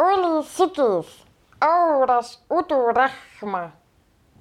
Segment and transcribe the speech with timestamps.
[0.00, 1.26] oli sügis,
[1.60, 3.70] auras udurahma.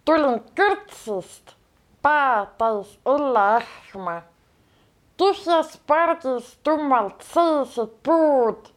[0.05, 1.55] tulin kõrtsist,
[2.01, 4.21] pää täis õlleähma.
[5.17, 8.71] tühjas pargis tummalt seisid puud,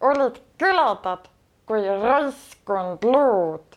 [0.00, 1.26] olid kõledad
[1.66, 3.76] kui raiskunud luud.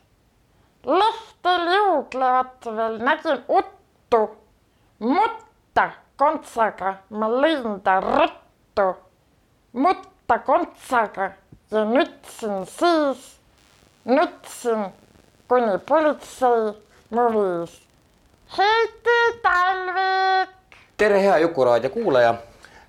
[0.86, 4.22] lehtel juuglevat veel nägin uttu,
[5.00, 8.94] mutta kontsaga ma lõin ta ruttu,
[9.74, 11.32] mutta kontsaga
[11.74, 13.38] ja nutsin siis,
[14.06, 14.86] nutsin,
[15.48, 16.74] kuni politsei
[17.10, 17.82] mu viis.
[18.58, 20.78] Heiti Talvik.
[20.98, 22.36] tere, hea Jukuraadio kuulaja.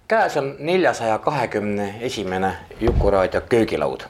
[0.09, 4.01] käes on neljasaja kahekümne esimene Jukuraadio köögilaud.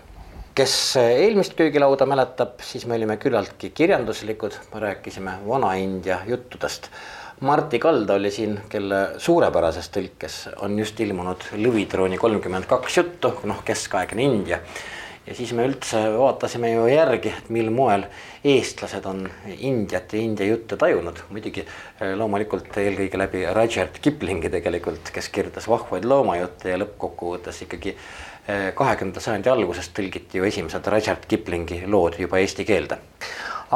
[0.54, 6.90] kes eelmist köögilauda mäletab, siis me olime küllaltki kirjanduslikud, rääkisime Vana-India juttudest.
[7.40, 13.62] Martti Kalda oli siin, kelle suurepärases tõlkes on just ilmunud Lõvitrooni kolmkümmend kaks juttu, noh,
[13.66, 14.60] keskaegne India.
[15.26, 18.04] Ja siis me üldse vaatasime ju järgi, et mil moel
[18.44, 19.24] eestlased on
[19.56, 21.64] Indiat ja India jutte tajunud, muidugi
[22.20, 27.96] loomulikult eelkõige läbi Rudyard Kiplingi tegelikult, kes kirjutas vahvaid loomajutte ja lõppkokkuvõttes ikkagi
[28.76, 33.00] kahekümnenda sajandi alguses tõlgiti ju esimesed Rudyard Kiplingi lood juba eesti keelde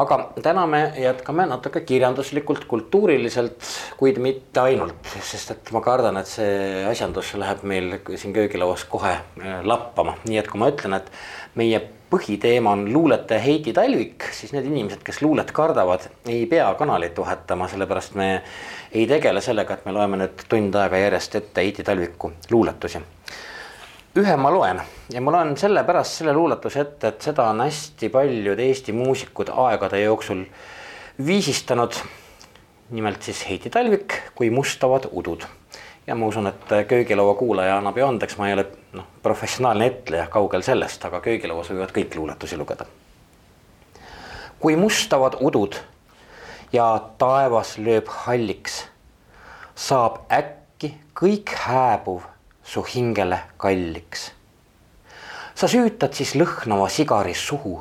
[0.02, 3.68] aga täna me jätkame natuke kirjanduslikult, kultuuriliselt,
[3.98, 9.14] kuid mitte ainult, sest et ma kardan, et see asjandus läheb meil siin köögilauas kohe
[9.18, 11.10] äh, lappama, nii et kui ma ütlen, et
[11.58, 17.18] meie põhiteema on luuletaja Heidi Talvik, siis need inimesed, kes luulet kardavad, ei pea kanalit
[17.20, 18.30] vahetama, sellepärast me
[18.92, 23.04] ei tegele sellega, et me loeme nüüd tund aega järjest ette Heidi Talviku luuletusi
[24.18, 24.80] ühe ma loen
[25.12, 30.00] ja ma loen sellepärast selle luuletuse ette, et seda on hästi paljud Eesti muusikud aegade
[30.02, 30.44] jooksul
[31.26, 31.94] viisistanud.
[32.90, 35.42] nimelt siis Heiti Talvik kui Mustavad udud.
[36.06, 40.26] ja ma usun, et köögilaua kuulaja annab ju andeks, ma ei ole noh, professionaalne etleja,
[40.26, 42.86] kaugel sellest, aga köögilauas võivad kõik luuletusi lugeda.
[44.58, 45.76] kui mustavad udud
[46.72, 48.86] ja taevas lööb halliks,
[49.74, 52.22] saab äkki kõik hääbuv
[52.68, 54.32] su hingele kalliks.
[55.54, 57.78] sa süütad siis lõhnava sigari suhu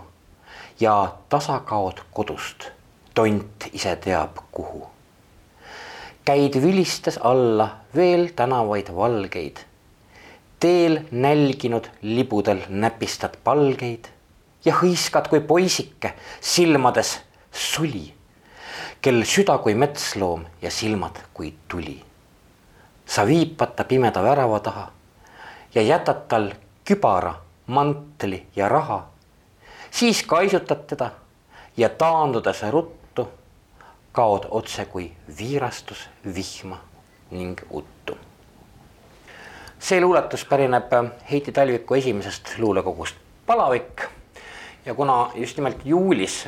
[0.80, 0.94] ja
[1.30, 2.70] tasa kaod kodust,
[3.14, 4.88] tont ise teab kuhu.
[6.24, 9.60] käid vilistes alla veel tänavaid valgeid,
[10.60, 14.08] teel nälginud libudel näpistad palgeid
[14.66, 17.18] ja hõiskad kui poisike silmades
[17.52, 18.08] suli,
[19.02, 22.07] kel süda kui metsloom ja silmad kui tuli
[23.18, 24.92] sa viipad ta pimeda värava taha
[25.76, 26.52] ja jätad tal
[26.86, 27.34] kübara,
[27.68, 29.08] mantli ja raha.
[29.92, 31.10] siis kaisutad teda
[31.78, 33.30] ja taandudes ruttu
[34.12, 36.78] kaod otse kui viirastus vihma
[37.32, 38.18] ning uttu.
[39.80, 40.94] see luuletus pärineb
[41.32, 44.02] Heiti Talviku esimesest luulekogust Palavik
[44.86, 46.48] ja kuna just nimelt juulis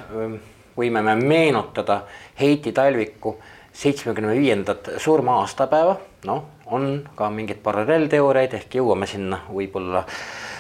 [0.78, 2.04] võime me meenutada
[2.40, 3.40] Heiti Talviku
[3.80, 5.96] seitsmekümne viiendat surma aastapäeva,
[6.28, 10.04] noh, on ka mingeid paralleelteooriaid, ehk jõuame sinna võib-olla.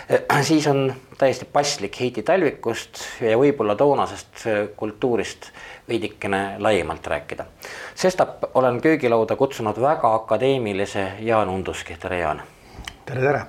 [0.49, 0.87] siis on
[1.19, 4.45] täiesti paslik Heiti Talvikust ja võib-olla toonasest
[4.79, 5.51] kultuurist
[5.89, 7.45] veidikene laiemalt rääkida.
[7.95, 12.41] sestap olen köögilauda kutsunud väga akadeemilise Jaan Unduski, tere Jaan.
[13.05, 13.41] tere, tere.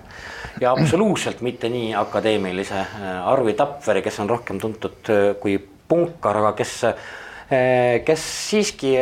[0.61, 5.59] ja absoluutselt mitte nii akadeemilise äh, Arvi Tapveri, kes on rohkem tuntud äh, kui
[5.89, 8.97] punkar, aga kes, äh, kes siiski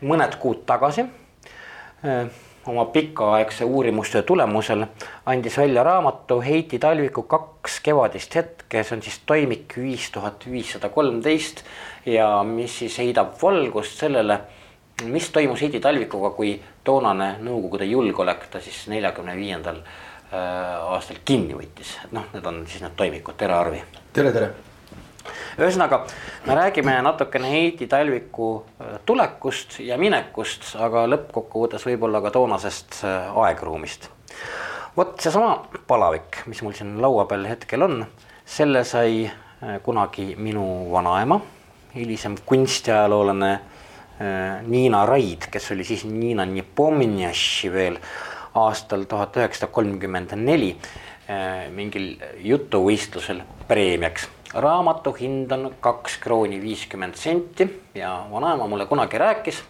[0.00, 1.04] mõned kuud tagasi
[2.04, 2.26] eh,
[2.66, 4.84] oma pikaaegse uurimustöö tulemusel
[5.26, 10.88] andis välja raamatu Heiti Talviku kaks kevadist hetke, see on siis toimik viis tuhat viissada
[10.88, 11.62] kolmteist
[12.06, 14.40] ja mis siis heidab valgust sellele,
[15.04, 20.38] mis toimus Heiti Talvikuga, kui toonane Nõukogude julgeolek ta siis neljakümne viiendal eh,
[20.92, 23.84] aastal kinni võttis, et noh, need on siis need toimikud, tere Arvi.
[24.12, 24.54] tere, tere
[25.58, 26.02] ühesõnaga,
[26.46, 28.50] me räägime natukene Heiti Talviku
[28.80, 34.10] äh, tulekust ja minekust, aga lõppkokkuvõttes võib-olla ka toonasest äh, aegruumist.
[34.96, 38.04] vot seesama palavik, mis mul siin laua peal hetkel on,
[38.44, 41.40] selle sai äh, kunagi minu vanaema,
[41.94, 43.58] hilisem kunstiajaloolane
[44.66, 47.98] Niina Raid, kes oli siis Niina Nepomniaši veel
[48.56, 50.70] aastal tuhat üheksasada kolmkümmend neli
[51.76, 54.24] mingil jutuvõistlusel preemiaks.
[54.54, 59.64] Raamatu hind on kaks krooni viiskümmend senti ja vanaema mulle kunagi rääkis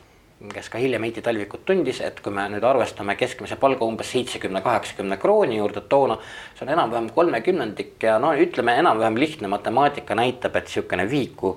[0.53, 4.61] kes ka hiljem Heiti Talvikut tundis, et kui me nüüd arvestame keskmise palga umbes seitsekümne,
[4.61, 6.19] kaheksakümne krooni juurde toona,
[6.55, 11.55] see on enam-vähem kolmekümnendik ja no ütleme, enam-vähem lihtne matemaatika näitab, et niisugune vihiku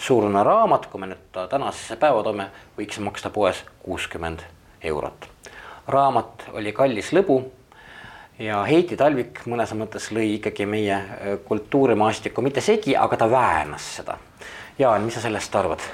[0.00, 2.48] suurune raamat, kui me nüüd tänasesse päeva toome,
[2.78, 4.46] võiks maksta poes kuuskümmend
[4.80, 5.28] eurot.
[5.88, 7.42] raamat oli kallis lõbu
[8.38, 13.88] ja Heiti Talvik mõnes mõttes lõi ikkagi meie äh, kultuurimaastikku mitte segi, aga ta väänas
[13.98, 14.18] seda.
[14.78, 15.84] Jaan, mis sa sellest arvad?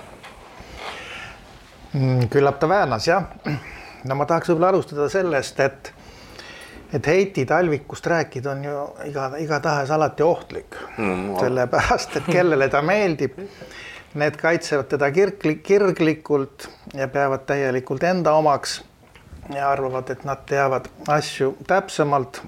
[1.93, 3.31] Mm, küllap ta väänas jah.
[4.05, 5.93] no ma tahaks võib-olla alustada sellest, et,
[6.94, 11.32] et Heiti talvikust rääkida on ju iga, igatahes alati ohtlik mm,.
[11.41, 13.41] sellepärast, et kellele ta meeldib,
[14.19, 18.79] need kaitsevad teda kirglik, kirglikult ja peavad täielikult enda omaks
[19.54, 22.42] ja arvavad, et nad teavad asju täpsemalt.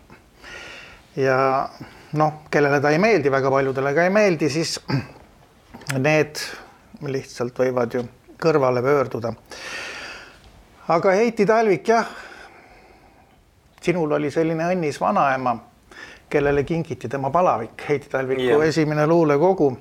[1.17, 1.69] ja
[2.13, 4.79] noh, kellele ta ei meeldi, väga paljudele ka ei meeldi, siis
[5.99, 6.43] need
[7.07, 8.05] lihtsalt võivad ju
[8.41, 9.33] kõrvale pöörduda.
[10.89, 12.07] aga Heiti Talvik, jah,
[13.83, 15.57] sinul oli selline õnnis vanaema,
[16.31, 18.69] kellele kingiti tema palavik, Heiti Talviku yeah.
[18.69, 19.77] esimene luulekogu.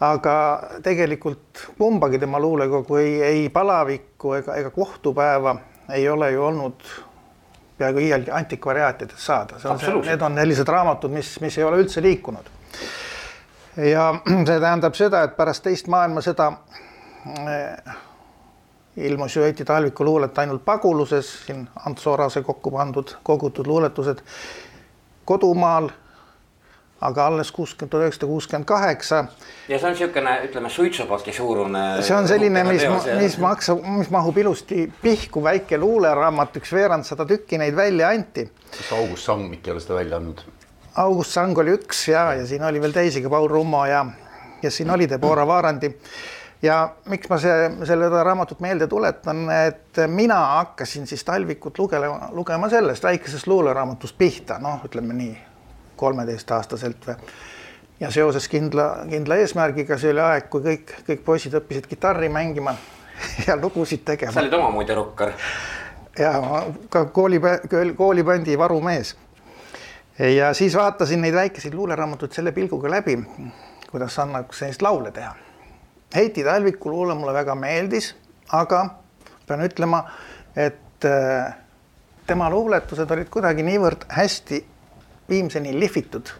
[0.00, 0.34] aga
[0.82, 5.56] tegelikult kumbagi tema luulekogu ei, ei palavikku ega, ega kohtupäeva
[5.92, 6.88] ei ole ju olnud
[7.78, 11.82] peaaegu iialgi antikvariaatides saada, see on see, need on sellised raamatud, mis, mis ei ole
[11.82, 12.48] üldse liikunud.
[13.76, 14.08] ja
[14.48, 16.52] see tähendab seda, et pärast teist maailmasõda
[18.96, 24.22] ilmus ju Heiti Talviku luulet ainult paguluses, siin Ants Orase kokku pandud, kogutud luuletused
[25.24, 25.90] kodumaal,
[27.00, 29.24] aga alles kuuskümmend, tuhat üheksasada kuuskümmend kaheksa.
[29.68, 31.84] ja see on niisugune, ütleme suitsupaki suurune.
[32.02, 32.86] see on selline, mis,
[33.20, 38.48] mis maksab, mis mahub ilusti pihku, väike luuleraamat, üks veerandsada tükki neid välja anti.
[38.70, 40.40] kas August Sangmik ei ole seda välja andnud?
[40.96, 44.06] August Sang oli üks ja, ja siin oli veel teisigi, Paul Rummo ja
[44.62, 45.90] kes siin oli, Debora Vaarandi
[46.62, 46.78] ja
[47.12, 53.04] miks ma see, selle raamatut meelde tuletan, et mina hakkasin siis Talvikut lugema, lugema sellest
[53.04, 55.34] väikesest luuleraamatust pihta, noh, ütleme nii,
[55.96, 57.16] kolmeteistaastaselt või.
[58.00, 62.76] ja seoses kindla, kindla eesmärgiga, see oli aeg, kui kõik, kõik poisid õppisid kitarri mängima
[63.46, 64.32] ja lugusid tegema.
[64.32, 65.32] sa olid omamoodi rokkar.
[66.18, 66.34] ja
[66.90, 67.40] ka kooli,
[67.96, 69.16] koolibändi varumees.
[70.18, 73.18] ja siis vaatasin neid väikeseid luuleraamatuid selle pilguga läbi,
[73.90, 75.34] kuidas annaks sellist laule teha
[76.14, 78.14] Heiti Talviku luule mulle väga meeldis,
[78.52, 78.86] aga
[79.46, 80.04] pean ütlema,
[80.56, 81.54] et äh,
[82.26, 84.62] tema luuletused olid kuidagi niivõrd hästi
[85.28, 86.30] viimseni lihvitud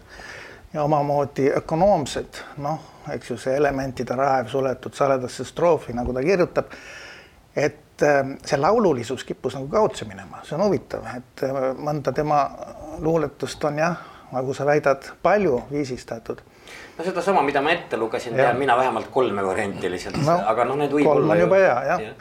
[0.73, 2.79] ja omamoodi ökonoomsed, noh,
[3.13, 6.73] eks ju, see elementide raev suletud saledasse stroofi, nagu ta kirjutab.
[7.55, 12.43] et äh, see laululisus kippus nagu kaotsi minema, see on huvitav, et äh, mõnda tema
[12.99, 13.97] luuletust on jah,
[14.31, 16.43] nagu sa väidad, palju viisistatud
[16.97, 20.77] no sedasama, mida ma ette lugesin, tean mina vähemalt kolme varianti lihtsalt no,, aga noh,
[20.81, 22.13] need võib kolm on juba hea jah ja.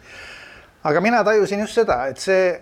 [0.90, 2.52] aga mina tajusin just seda, et see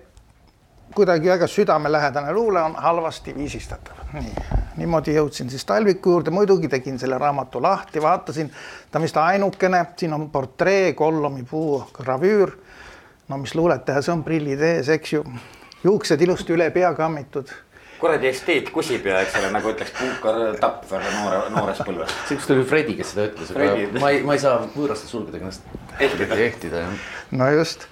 [0.95, 3.97] kuidagi väga südamelähedane luule on halvasti viisistatav.
[4.13, 4.35] nii,
[4.77, 8.51] niimoodi jõudsin siis Talviku juurde, muidugi tegin selle raamatu lahti, vaatasin,
[8.91, 12.57] ta on vist ainukene, siin on portree, kollomi puu, gravüür.
[13.29, 15.25] no mis luulet teha, see on prillid ees, eks ju,
[15.85, 17.53] juuksed ilusti üle pea kammitud
[18.05, 22.17] kuradi esteet kusib ja eks ole, nagu ütleks Puukar Tapver noore, noores põlves.
[22.29, 25.47] see vist oli Fredi, kes seda ütles, aga ma ei, ma ei saa võõraste sulgedega
[25.47, 27.07] ennast ehtida, ehtida jah.
[27.33, 27.87] no just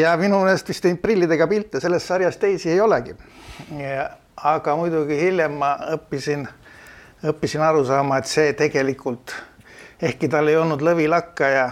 [0.00, 3.14] ja minu meelest vist neid prillidega pilte selles sarjas teisi ei olegi.
[4.36, 6.46] aga muidugi hiljem ma õppisin,
[7.24, 9.32] õppisin aru saama, et see tegelikult,
[10.02, 11.70] ehkki tal ei olnud lõvilakka ja,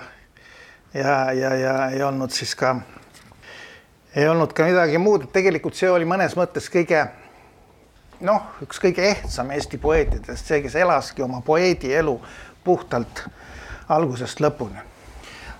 [0.94, 2.76] ja, ja, ja ei olnud siis ka
[4.16, 7.02] ei olnud ka midagi muud, tegelikult see oli mõnes mõttes kõige
[8.24, 12.14] noh, üks kõige ehtsam Eesti poeetidest, see, kes elaski oma poeedi elu
[12.64, 13.24] puhtalt
[13.92, 14.80] algusest lõpuni.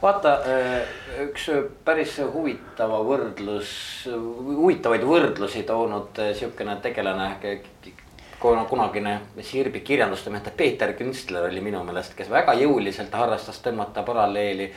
[0.04, 0.94] Vaata, äh,
[1.25, 1.49] üks
[1.84, 3.70] päris huvitava võrdlus,
[4.11, 7.30] huvitavaid võrdlusi toonud äh, tegelane,
[8.68, 14.68] kunagine Sirbi kirjandustoimetaja Peeter Künstler oli minu meelest, kes väga jõuliselt harrastas tõmmata paralleeli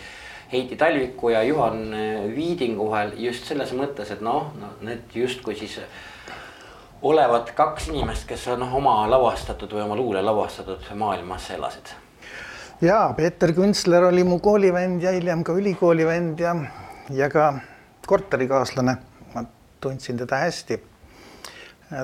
[0.52, 5.58] Heiti Talviku ja Juhan äh, Viidingu vahel just selles mõttes, et noh no,, need justkui
[5.60, 5.82] siis
[7.02, 12.07] olevat kaks inimest, kes on noh, oma lavastatud või oma luule lavastatud maailmas elasid.
[12.82, 16.56] Ja Peeter Künstler oli mu koolivend ja hiljem ka ülikooli vend ja,
[17.10, 17.54] ja ka
[18.08, 18.98] korterikaaslane.
[19.34, 19.44] ma
[19.82, 20.82] tundsin teda hästi.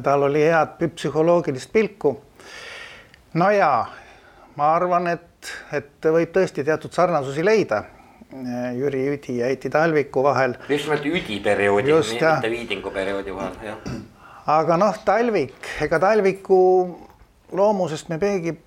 [0.04, 2.22] tal oli head psühholoogilist pilku.
[3.34, 3.86] no ja
[4.56, 7.84] ma arvan, et, et võib tõesti teatud sarnasusi leida
[8.74, 10.56] Jüri Üdi ja Heiti Talviku vahel.
[10.70, 13.78] just nimelt Üdi perioodi, mitte Viidingu perioodi vahel, jah.
[14.48, 16.60] aga noh, Talvik, ega Talviku
[17.52, 18.58] loomusest me keegi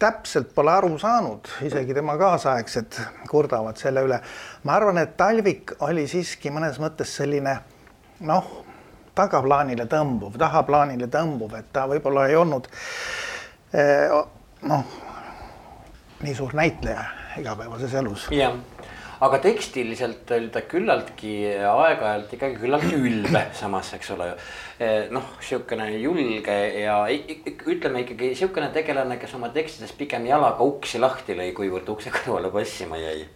[0.00, 4.20] täpselt pole aru saanud, isegi tema kaasaegsed kurdavad selle üle.
[4.64, 7.58] ma arvan, et Talvik oli siiski mõnes mõttes selline
[8.28, 8.50] noh,
[9.14, 12.68] tagaplaanile tõmbuv, tahaplaanile tõmbuv, et ta võib-olla ei olnud
[13.74, 14.18] eh,
[14.72, 14.98] noh,
[16.22, 17.04] nii suur näitleja
[17.40, 18.28] igapäevases elus.
[18.34, 18.56] jah
[19.20, 21.32] aga tekstiliselt oli ta küllaltki
[21.68, 24.30] aeg-ajalt ikkagi küllaltki ülbe samas, eks ole.
[25.12, 26.96] noh, sihukene julge ja
[27.68, 32.52] ütleme ikkagi sihukene tegelane, kes oma tekstides pigem jalaga uksi lahti lõi, kuivõrd ukse kõrvale
[32.54, 33.26] passima jäi.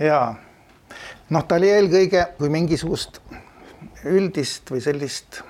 [0.00, 0.20] ja
[1.30, 3.20] noh, ta oli eelkõige, kui mingisugust
[4.08, 5.42] üldist või sellist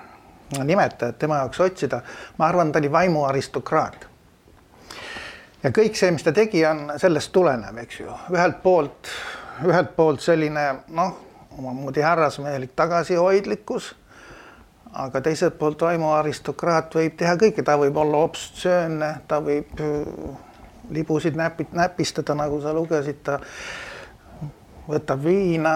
[0.55, 2.01] nimetajat tema jaoks otsida,
[2.37, 4.05] ma arvan, ta oli vaimuaristokraat
[5.65, 9.11] ja kõik see, mis ta tegi, on sellest tulenev, eks ju, ühelt poolt,
[9.65, 11.15] ühelt poolt selline noh,
[11.57, 13.93] omamoodi härrasmehelik tagasihoidlikkus.
[14.95, 20.37] aga teiselt poolt vaimuaristokraat võib teha kõike, ta võib olla obstseönne, ta võib äh,
[20.89, 23.39] libusid näpid, näpistada, nagu sa lugesid, ta
[24.87, 25.75] võtab viina,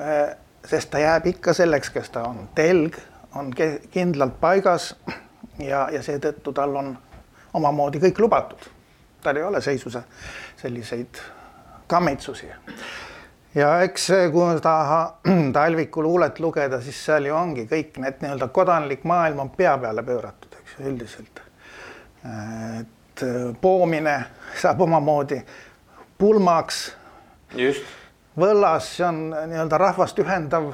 [0.00, 0.34] äh,
[0.66, 2.98] sest ta jääb ikka selleks, kes ta on, telg
[3.38, 3.52] on
[3.92, 4.94] kindlalt paigas
[5.58, 6.92] ja, ja seetõttu tal on
[7.54, 8.70] omamoodi kõik lubatud
[9.22, 10.02] tal ei ole seisuse
[10.56, 11.20] selliseid
[11.86, 12.48] kammitsusi.
[13.54, 15.20] ja eks kui taha
[15.52, 20.02] Talviku luulet lugeda, siis seal ju ongi kõik need nii-öelda kodanlik maailm on pea peale
[20.02, 21.42] pööratud, eks ju, üldiselt.
[22.80, 23.24] et
[23.60, 24.16] poomine
[24.60, 25.40] saab omamoodi
[26.18, 26.92] pulmaks.
[27.56, 27.82] just.
[28.38, 30.72] võllas, see on nii-öelda rahvast ühendav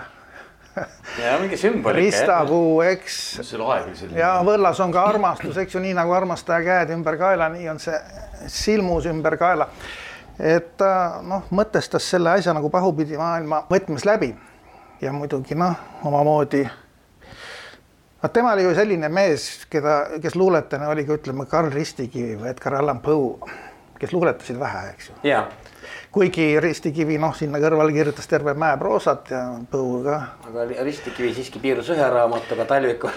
[1.25, 1.99] ja mingi sümbolika.
[1.99, 3.21] ristapuu, eks.
[3.43, 4.21] see laev oli selline.
[4.21, 7.81] ja võllas on ka armastus, eks ju, nii nagu armastaja käed ümber kaela, nii on
[7.83, 7.97] see
[8.53, 9.69] silmus ümber kaela.
[10.39, 14.35] et ta noh, mõtestas selle asja nagu pahupidi maailma võtmes läbi
[15.01, 16.67] ja muidugi noh, omamoodi.
[18.23, 22.81] vaat tema oli ju selline mees, keda, kes luuletajana oligi, ütleme, Karl Ristikivi või Edgar
[22.81, 23.51] Allan Poe,
[24.01, 25.19] kes luuletasid vähe, eks ju.
[26.17, 30.21] Kuigi Ristikivi noh, sinna kõrvale kirjutas terve mäe proosat ja Põu ka.
[30.49, 33.13] aga Ristikivi siiski piirdus ühe raamatuga, Talvikul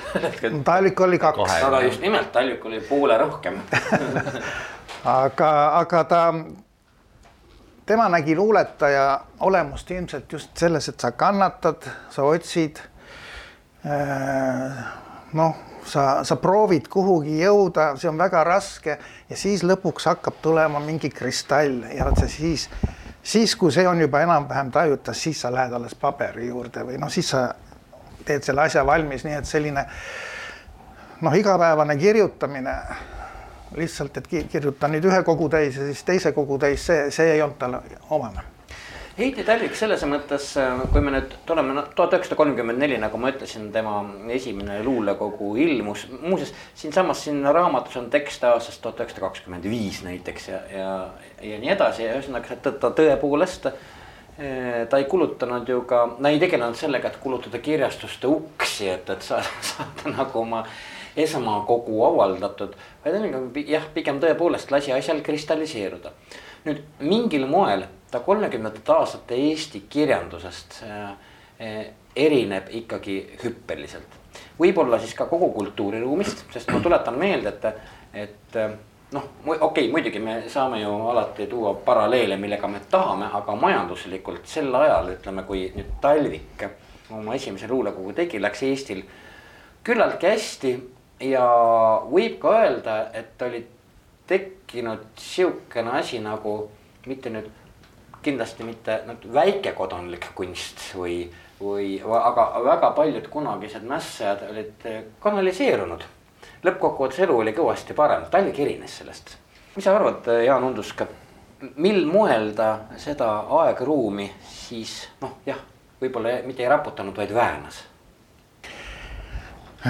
[0.68, 1.54] Talvik oli kaks.
[1.64, 3.62] aga just nimelt, Talvikul oli poole rohkem
[5.22, 6.22] aga, aga ta,
[7.88, 9.08] tema nägi luuletaja
[9.48, 12.84] olemust ilmselt just selles, et sa kannatad, sa otsid.
[13.88, 14.84] Äh,
[15.40, 18.98] noh sa, sa proovid kuhugi jõuda, see on väga raske
[19.30, 22.68] ja siis lõpuks hakkab tulema mingi kristall ja vot see siis,
[23.24, 27.12] siis kui see on juba enam-vähem tajutas, siis sa lähed alles paberi juurde või noh,
[27.14, 27.48] siis sa
[28.26, 29.86] teed selle asja valmis, nii et selline
[31.22, 32.76] noh, igapäevane kirjutamine
[33.78, 37.84] lihtsalt, et kirjuta nüüd ühe kogutäis ja siis teise kogutäis, see, see ei olnud talle
[38.10, 38.59] omane
[39.20, 40.46] Heiti Talvik selles mõttes,
[40.94, 43.98] kui me nüüd tuleme tuhat üheksasada kolmkümmend neli, nagu ma ütlesin, tema
[44.32, 46.06] esimene luulekogu ilmus.
[46.22, 50.94] muuseas, siinsamas siin raamatus on tekste aastast tuhat üheksasada kakskümmend viis näiteks ja, ja,
[51.50, 53.68] ja nii edasi ja ühesõnaga ta, tõepoolest.
[54.40, 59.12] Eh, ta ei kulutanud ju ka, ta ei tegelenud sellega, et kulutada kirjastuste uksi, et,
[59.12, 60.64] et saada, saada nagu oma
[61.20, 62.80] esmakogu avaldatud.
[63.04, 66.16] vaid jah, pigem tõepoolest lasi asjal kristalliseeruda.
[66.64, 71.10] nüüd mingil moel ta kolmekümnendate aastate Eesti kirjandusest äh,
[71.62, 71.86] äh,
[72.16, 74.18] erineb ikkagi hüppeliselt.
[74.60, 77.66] võib-olla siis ka kogu kultuuriruumist, sest ma tuletan meelde, et,
[78.14, 78.72] et äh,
[79.12, 84.48] noh, okei okay,, muidugi me saame ju alati tuua paralleele, millega me tahame, aga majanduslikult
[84.48, 86.66] sel ajal ütleme, kui nüüd Talvik
[87.10, 89.04] oma esimese luulekogu tegi, läks Eestil
[89.84, 90.74] küllaltki hästi
[91.30, 91.46] ja
[92.10, 93.64] võib ka öelda, et oli
[94.30, 96.70] tekkinud sihukene asi nagu
[97.08, 97.48] mitte nüüd
[98.22, 101.22] kindlasti mitte nüüd väikekodanlik kunst või,
[101.62, 104.88] või aga väga paljud kunagised mässajad olid
[105.20, 106.04] kanaliseerunud.
[106.64, 109.38] lõppkokkuvõttes elu oli kõvasti parem, Tallik erines sellest.
[109.76, 111.02] mis sa arvad, Jaan Undusk,
[111.76, 115.60] mil moel ta seda aegruumi siis noh, jah,
[116.02, 117.84] võib-olla mitte ei raputanud, vaid väänas?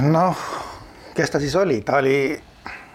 [0.01, 0.37] noh,
[1.15, 2.41] kes ta siis oli, ta oli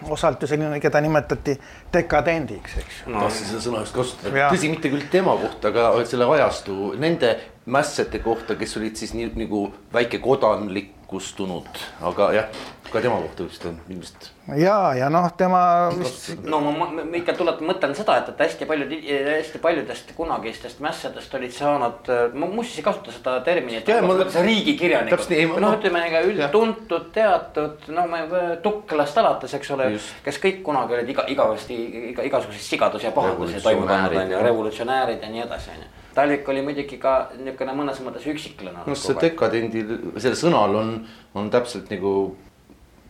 [0.09, 1.55] osalt ju selline, keda nimetati
[1.93, 3.13] dekadendiks, eks ju.
[3.13, 7.35] tahtsin seda sõna just kasutada, tõsi, mitte küll tema kohta, aga selle ajastu, nende
[7.65, 12.63] mässete kohta, kes olid siis nii nagu väikekodanlikustunud, aga jah,
[12.95, 14.29] ka tema kohta vist on ilmselt.
[14.57, 15.61] ja, ja noh, tema
[15.97, 16.29] vist.
[16.43, 18.93] no ma, ma ikka tuletan, mõtlen seda, et, et hästi paljud,
[19.29, 23.89] hästi paljudest kunagistest mässadest olid saanud, ma muuseas ei kasuta seda terminit.
[23.89, 28.23] riigikirjanikud, noh, ütleme ega üldtuntud, teatud, no ma
[28.63, 29.91] Tuklast alates, eks ole,
[30.25, 31.81] kes kõik kunagi olid iga, igavesti
[32.13, 35.93] iga, igasuguseid sigadusi ja pahandusi toime pannud on ju, revolutsionäärid ja nii edasi, on ju
[36.15, 38.85] Talvik oli muidugi ka niisugune mõnes mõttes üksiklane.
[38.87, 40.91] no see dekadendil, sellel sõnal on,
[41.35, 42.13] on täpselt nagu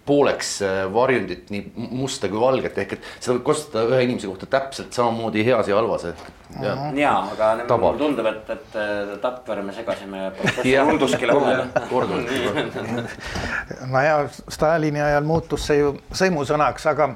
[0.05, 4.49] pooleks äh, varjundit nii musta kui valget ehk et seda võib kasutada ühe inimese kohta
[4.57, 8.77] täpselt samamoodi heas ja halvas ja, ja, aga mulle tundub, et, et
[9.21, 11.65] Tapver me segasime professor Unduskile vahele.
[11.89, 12.77] korduvalt.
[13.93, 17.15] no ja Stalini ajal muutus see ju sõimusõnaks, aga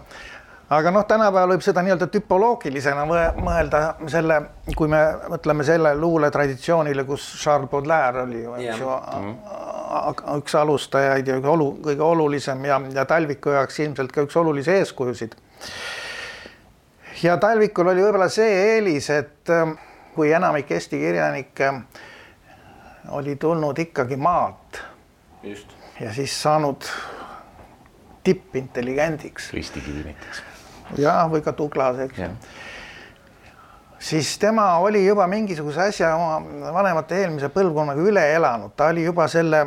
[0.69, 4.39] aga noh, tänapäeval võib seda nii-öelda tüpoloogilisena mõelda selle,
[4.77, 4.99] kui me
[5.31, 10.35] mõtleme selle luuletraditsioonile, kus Charles Baudelaire oli ju, eks ju mm, -hmm.
[10.37, 14.71] üks alustajaid ja üks olu, kõige olulisem ja, ja Talviku jaoks ilmselt ka üks olulisi
[14.71, 15.33] eeskujusid.
[17.23, 19.73] ja Talvikul oli võib-olla see eelis, et ähm,
[20.15, 21.73] kui enamik Eesti kirjanikke
[23.09, 24.83] oli tulnud ikkagi maalt.
[25.99, 26.85] ja siis saanud
[28.23, 29.49] tippintelligendiks.
[29.49, 30.49] Kristi Kivi näiteks
[30.97, 32.29] ja, või ka Tuglas, eks ju.
[33.99, 39.27] siis tema oli juba mingisuguse asja oma vanemate eelmise põlvkonnaga üle elanud, ta oli juba
[39.27, 39.65] selle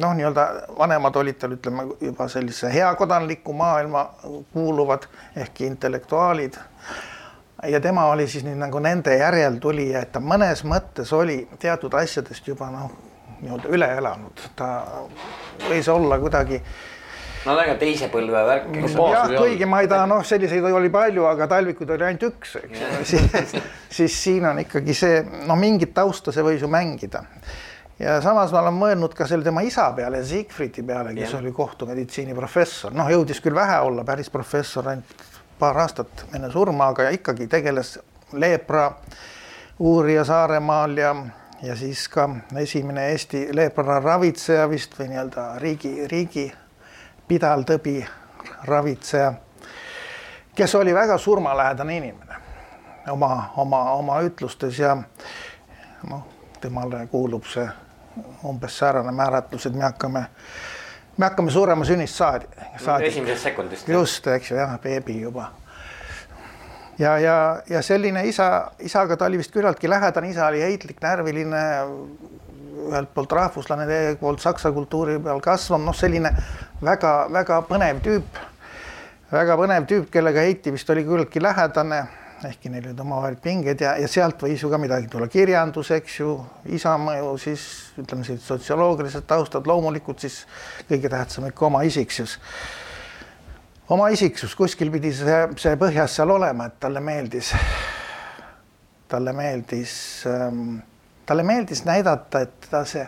[0.00, 0.46] noh, nii-öelda
[0.78, 4.08] vanemad olid tal, ütleme juba sellise heakodanliku maailma
[4.52, 5.06] kuuluvad
[5.36, 6.54] ehkki intellektuaalid.
[7.62, 12.48] ja tema oli siis nüüd nagu nende järeltulija, et ta mõnes mõttes oli teatud asjadest
[12.48, 12.90] juba noh,
[13.40, 14.68] nii-öelda üle elanud, ta
[15.68, 16.60] võis olla kuidagi
[17.46, 18.72] no ka teise põlve värk.
[18.76, 22.82] jah, kuigi ma ei taha, noh, selliseid oli palju, aga talvikuid oli ainult üks, eks
[22.82, 23.54] ju siis,
[24.00, 27.22] siis siin on ikkagi see, no mingit tausta see võis ju mängida.
[28.02, 31.40] ja samas ma olen mõelnud ka selle tema isa peale, Siegfriedi peale, kes ja.
[31.40, 35.24] oli kohtumeditsiini professor, noh, jõudis küll vähe olla päris professor, ainult
[35.58, 37.96] paar aastat enne surma, aga ikkagi tegeles
[38.36, 38.90] leepra
[39.80, 41.16] uurija Saaremaal ja
[41.62, 42.28] ja siis ka
[42.60, 46.50] esimene Eesti leepra ravitseja vist või nii-öelda riigi, riigi
[47.28, 47.98] Pidal Tõbi,
[48.64, 49.32] ravitseja,
[50.54, 52.26] kes oli väga surmalähedane inimene
[53.10, 54.94] oma, oma, oma ütlustes ja
[56.06, 56.24] noh,
[56.60, 57.66] temale kuulub see
[58.48, 60.24] umbes säärane määratlus, et me hakkame,
[61.16, 62.48] me hakkame surema sünnist saadi,
[62.80, 63.10] saadi.
[63.10, 63.88] esimesest sekundist.
[63.88, 65.50] just, eks ju, jah, beebi juba.
[66.98, 67.36] ja, ja,
[67.70, 71.64] ja selline isa, isaga ta oli vist küllaltki lähedane, isa oli heitlik, närviline,
[72.76, 76.32] ühelt poolt rahvuslane, teiselt poolt saksa kultuuri peal kasvanud, noh, selline
[76.84, 78.38] väga-väga põnev tüüp.
[79.32, 82.02] väga põnev tüüp, kellega Heiti vist oli küllaltki lähedane,
[82.46, 86.18] ehkki neil olid omavahel pinged ja, ja sealt võis ju ka midagi tulla, kirjandus, eks
[86.20, 86.36] ju,
[86.78, 90.42] isa mõju, siis ütleme sellised sotsioloogilised taustad, loomulikult siis
[90.88, 92.36] kõige tähtsam ikka oma isiksus
[93.88, 97.52] oma isiksus, kuskil pidi see, see põhjas seal olema, et talle meeldis,
[99.10, 99.94] talle meeldis
[100.30, 100.78] ähm,
[101.26, 103.06] talle meeldis näidata, et teda see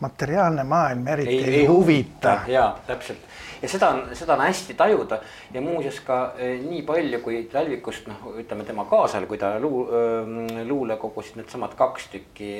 [0.00, 2.38] materiaalne maailm eriti ei, ei huvita.
[2.46, 3.28] ja täpselt
[3.62, 5.18] ja seda on, seda on hästi tajuda
[5.54, 9.88] ja muuseas ka eh, nii palju, kui Talvikust noh, ütleme tema kaasal, kui ta luu,
[10.68, 12.52] luulekogusid needsamad kaks tükki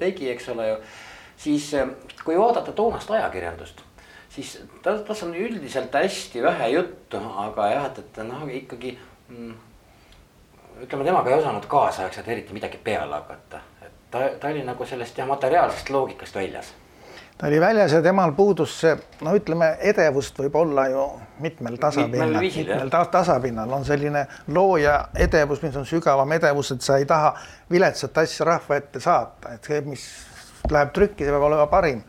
[0.00, 0.76] tegi, eks ole ju.
[1.36, 1.72] siis
[2.24, 3.80] kui vaadata toonast ajakirjandust,
[4.30, 8.96] siis ta, tas on üldiselt hästi vähe juttu, aga jah, et, et noh, ikkagi
[9.28, 9.52] mm,
[10.84, 13.71] ütleme, temaga ei osanud kaasaegselt eriti midagi peale hakata
[14.12, 16.72] ta, ta oli nagu sellest jah, materiaalsest loogikast väljas.
[17.38, 18.92] Ta oli väljas ja temal puudus see,
[19.24, 21.06] no ütleme, edevust võib olla ju
[21.42, 27.00] mitmel tasapinnal, mitmel ta tasapinnal on selline looja edevus, mis on sügavam edevus, et sa
[27.00, 27.32] ei taha
[27.72, 30.06] viletsat asja rahva ette saata, et see, mis
[30.70, 32.04] läheb trükki, see peab olema parim.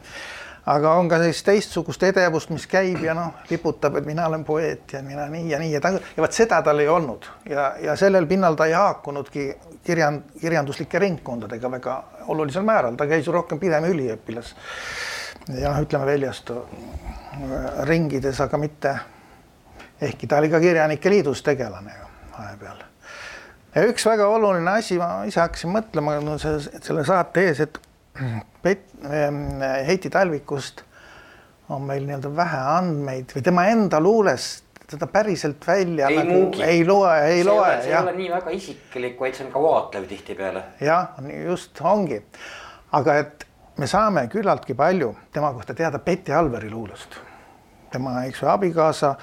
[0.69, 4.93] Aga on ka sellist teistsugust edevust, mis käib ja noh, liputab, et mina olen poeet
[4.95, 7.25] ja mina nii ja nii ja ta ja vot seda tal ei olnud.
[7.49, 9.49] Ja, ja sellel pinnal ta ei haakunudki
[9.85, 11.97] kirjand-, kirjanduslike ringkondadega väga
[12.33, 14.53] olulisel määral, ta käis ju rohkem pigem üliõpilas.
[15.49, 16.61] ja noh, ütleme väljastu
[17.89, 18.95] ringides, aga mitte,
[20.01, 22.83] ehkki ta oli ka Kirjanike Liidus tegelane ju vahepeal.
[23.75, 27.79] ja üks väga oluline asi, ma ise hakkasin mõtlema no, selle saate ees, et
[28.63, 30.83] Pet-, ähm, Heiti Talvikust
[31.73, 36.63] on meil nii-öelda vähe andmeid või tema enda luulest teda päriselt välja ei nagu muugi.
[36.63, 37.71] ei loe, ei see loe.
[37.81, 40.63] see ei ole nii väga isiklik, vaid see on ka vaatlev tihtipeale.
[40.81, 41.15] jah,
[41.45, 42.19] just ongi,
[42.91, 47.17] aga et me saame küllaltki palju tema kohta teada Betty Alveri luulest.
[47.91, 49.15] tema, eks ju, abikaasa,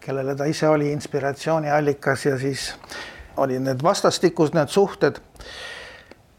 [0.00, 2.72] kellele ta ise oli inspiratsiooniallikas ja siis
[3.36, 5.20] olid need vastastikus need suhted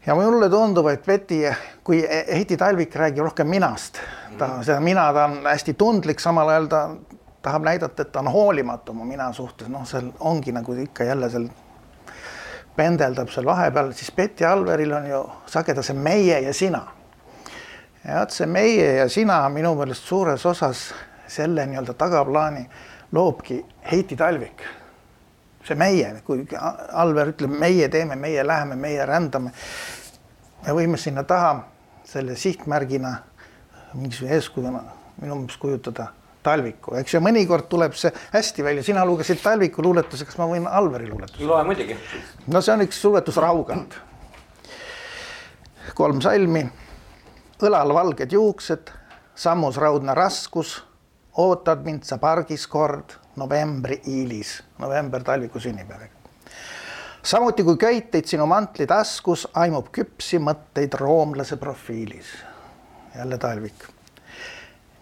[0.06, 1.40] ja mulle tundub, et Betty,
[1.84, 4.00] kui Heiti Talvik räägib rohkem minast,
[4.38, 4.64] ta mm.
[4.66, 6.82] seda mina, ta on hästi tundlik, samal ajal ta
[7.44, 11.30] tahab näidata, et ta on hoolimatu oma mina suhtes, noh, seal ongi nagu ikka jälle
[11.30, 11.48] seal
[12.76, 16.86] pendeldab seal vahepeal, siis Betty Alveril on ju sageda see meie ja sina.
[18.04, 20.86] ja vot see meie ja sina minu meelest suures osas
[21.26, 22.66] selle nii-öelda tagaplaani
[23.12, 24.64] loobki Heiti Talvik
[25.64, 26.44] see meie, kui
[26.92, 29.52] Alver ütleb, meie teeme, meie läheme, meie rändame.
[30.66, 31.54] me võime sinna taha
[32.04, 33.14] selle sihtmärgina
[33.94, 34.82] mingisuguse eeskujuna
[35.20, 36.08] minu meelest kujutada
[36.44, 40.68] talviku, eks ju, mõnikord tuleb see hästi välja, sina lugesid talviku luuletuse, kas ma võin
[40.68, 41.46] Alveri luuletuse?
[41.48, 41.96] loe muidugi.
[42.46, 43.98] no see on üks luuletus Raugand.
[45.94, 46.64] kolm salmi,
[47.64, 48.90] õlal valged juuksed,
[49.34, 50.76] sammus raudne raskus,
[51.40, 56.12] ootad mind sa pargis kord, novembri iilis, november talviku sünnipäev
[57.24, 62.36] samuti kui köiteid sinu mantli taskus, aimub küpsi mõtteid roomlase profiilis.
[63.14, 63.93] jälle talvik.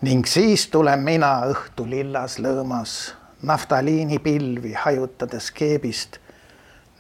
[0.03, 6.19] Ning siis tulen mina õhtu lillas lõõmas, naftaliinipilvi hajutades keebist.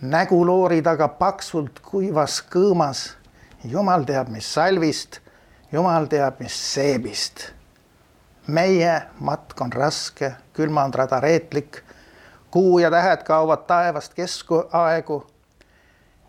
[0.00, 3.16] nägu loori taga paksult kuivas kõõmas.
[3.64, 5.18] jumal teab, mis salvist,
[5.72, 7.52] jumal teab, mis seebist.
[8.46, 11.82] meie matk on raske, külmand rada reetlik
[12.50, 15.26] kuu ja tähed kaovad taevast keskaegu.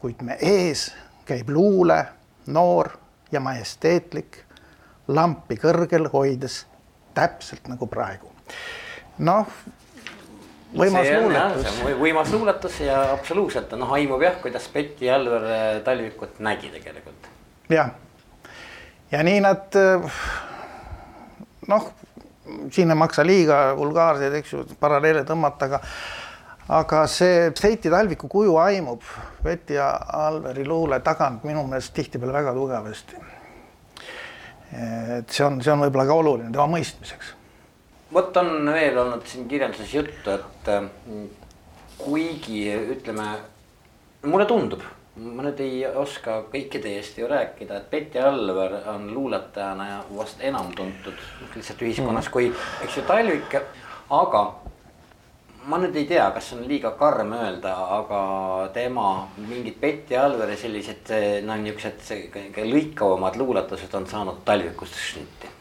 [0.02, 0.92] kuid me ees
[1.26, 2.06] käib luule,
[2.48, 2.90] noor
[3.32, 4.46] ja majesteetlik,
[5.08, 6.64] lampi kõrgel hoides
[7.14, 8.32] täpselt nagu praegu.
[9.18, 9.48] noh,
[10.74, 11.82] võimas luuletus.
[12.00, 17.30] võimas luuletus ja absoluutselt noh, aimub jah, kuidas Betty Alver äh, Talvikut nägi tegelikult.
[17.70, 17.94] jah,
[19.12, 19.82] ja nii nad
[21.68, 21.92] noh
[22.72, 25.80] siin ei maksa liiga vulgaarseid, eks ju, paralleele tõmmata, aga
[26.74, 29.04] aga see Seiti talviku kuju aimub
[29.44, 29.90] Veti ja
[30.24, 33.20] Alveri luule tagant minu meelest tihtipeale väga tugevasti.
[34.74, 37.36] Et see on, see on võib-olla ka oluline tema mõistmiseks.
[38.14, 41.30] vot on veel olnud siin kirjanduses juttu, et mm,
[41.98, 42.66] kuigi
[42.98, 43.30] ütleme,
[44.26, 44.84] mulle tundub
[45.16, 50.42] ma nüüd ei oska kõikide eest ju rääkida, et Betty Alver on luuletajana ja vast
[50.42, 51.20] enam tuntud
[51.54, 52.34] lihtsalt ühiskonnas mm.
[52.34, 52.50] kui,
[52.82, 53.58] eks ju, Talvik,
[54.10, 54.44] aga
[55.68, 58.22] ma nüüd ei tea, kas on liiga karm öelda, aga
[58.76, 61.12] tema mingid Betty Alveri sellised
[61.48, 65.52] noh, niisugused lõikavamad luuletused on saanud Talvikust šnitti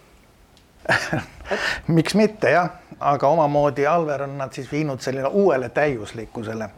[1.97, 6.71] miks mitte jah, aga omamoodi Alver on nad siis viinud selline uuele täiuslikkusele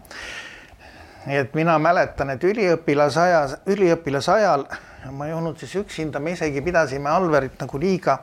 [1.26, 4.66] nii et mina mäletan, et üliõpilasajas, üliõpilasajal
[5.12, 8.18] ma ei olnud siis üksinda, me isegi pidasime Alverit nagu liiga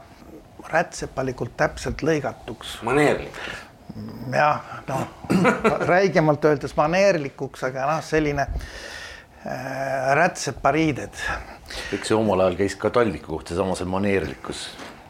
[0.69, 2.79] rätsepalikult täpselt lõigatuks.
[2.85, 3.70] maneerlikuks.
[4.36, 5.08] Jah, noh
[5.91, 11.21] räigemalt öeldes maneerlikuks, aga noh, selline äh, rätsepariided.
[11.93, 14.65] eks see omal ajal käis ka Talviku kohta, sama see maneerlikkus,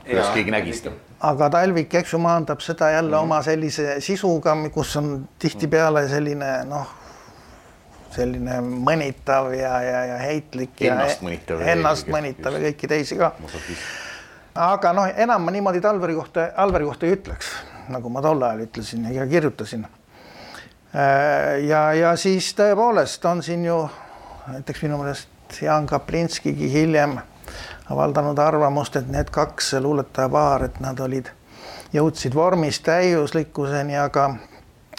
[0.05, 3.21] kuidas keegi nägi seda aga Talvik, eks ju, maandab seda jälle mm.
[3.21, 6.97] oma sellise sisuga, kus on tihtipeale selline noh
[8.11, 10.73] selline mõnitav ja, ja, ja heitlik.
[10.83, 11.61] Ennast mõnitav.
[11.73, 13.31] Ennast mõnitav ja kõiki teisi ka.
[14.67, 17.53] aga noh, enam ma niimoodi Talveri kohta, Alveri kohta ei ütleks,
[17.91, 19.85] nagu ma tol ajal ütlesin ja kirjutasin.
[20.95, 23.81] Äh, ja, ja siis tõepoolest on siin ju
[24.47, 27.17] näiteks minu meelest Jaan Kaplinskigi hiljem
[27.91, 31.27] avaldanud arvamust, et need kaks luuletajapaar, et nad olid,
[31.93, 34.29] jõudsid vormis täiuslikkuseni, aga,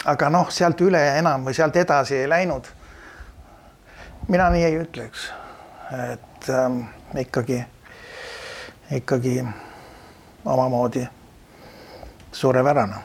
[0.05, 2.69] aga noh, sealt üle enam või sealt edasi ei läinud
[4.27, 5.27] mina nii ei ütleks,
[6.13, 6.79] et ähm,
[7.19, 7.63] ikkagi,
[8.91, 9.43] ikkagi
[10.45, 11.07] omamoodi
[12.33, 13.03] suurepärane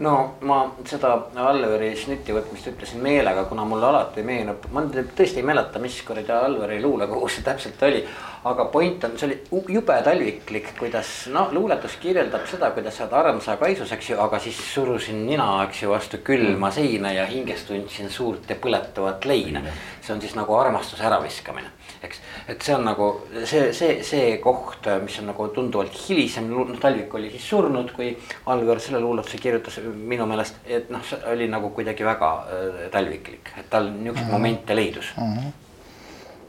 [0.00, 5.46] no ma seda Alveri šnitti võtmist ütlesin meelega, kuna mulle alati meenub, ma tõesti ei
[5.46, 8.00] mäleta, mis kuradi Alveri luulekogu see täpselt oli.
[8.44, 13.16] Aga point on, see oli jube talviklik, kuidas noh, luuletus kirjeldab seda, kuidas sa oled
[13.20, 17.66] armsa kaisus, eks ju, aga siis surusin nina, eks ju, vastu külma seina ja hinges
[17.68, 19.62] tundsin suurt ja põletavat leina.
[20.00, 21.68] see on siis nagu armastuse äraviskamine
[22.02, 22.20] eks.
[22.48, 23.08] et see on nagu
[23.44, 26.50] see, see, see koht, mis on nagu tunduvalt hilisem,
[26.80, 28.10] Talvik oli siis surnud, kui
[28.52, 33.52] Alver selle luuletuse kirjutas minu meelest, et noh, see oli nagu kuidagi väga äh, talviklik,
[33.58, 34.32] et tal niisuguseid -hmm.
[34.32, 35.34] momente leidus mm.
[35.34, 35.68] -hmm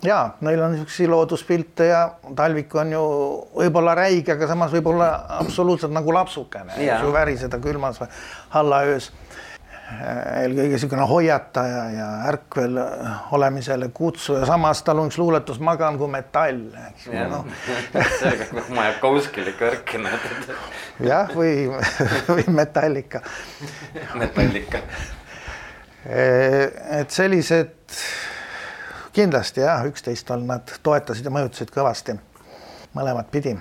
[0.04, 2.02] ja neil on niisuguseid looduspilte ja
[2.36, 3.04] talvik on ju
[3.56, 5.12] võib-olla räige, aga samas võib-olla
[5.42, 8.02] absoluutselt nagu lapsukene, eks ju, väriseda külmas
[8.56, 9.12] hallaöös
[9.92, 12.78] eelkõige niisugune hoiataja ja ärkvel
[13.36, 16.62] olemisele kutsuja, samas tal on üks luuletus Magan kui metall,
[16.92, 17.42] eks ju no..
[18.20, 20.28] sellega nagu Majakovskile kõrkinud.
[21.04, 21.68] jah, või,
[22.30, 23.24] või Metallika.
[24.16, 24.84] Metallika.
[26.06, 27.98] et sellised
[29.14, 32.16] kindlasti jah, üksteist on nad toetasid ja mõjutasid kõvasti
[32.96, 33.58] mõlemat pidi.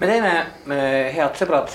[0.00, 0.32] me teeme,
[1.14, 1.70] head sõbrad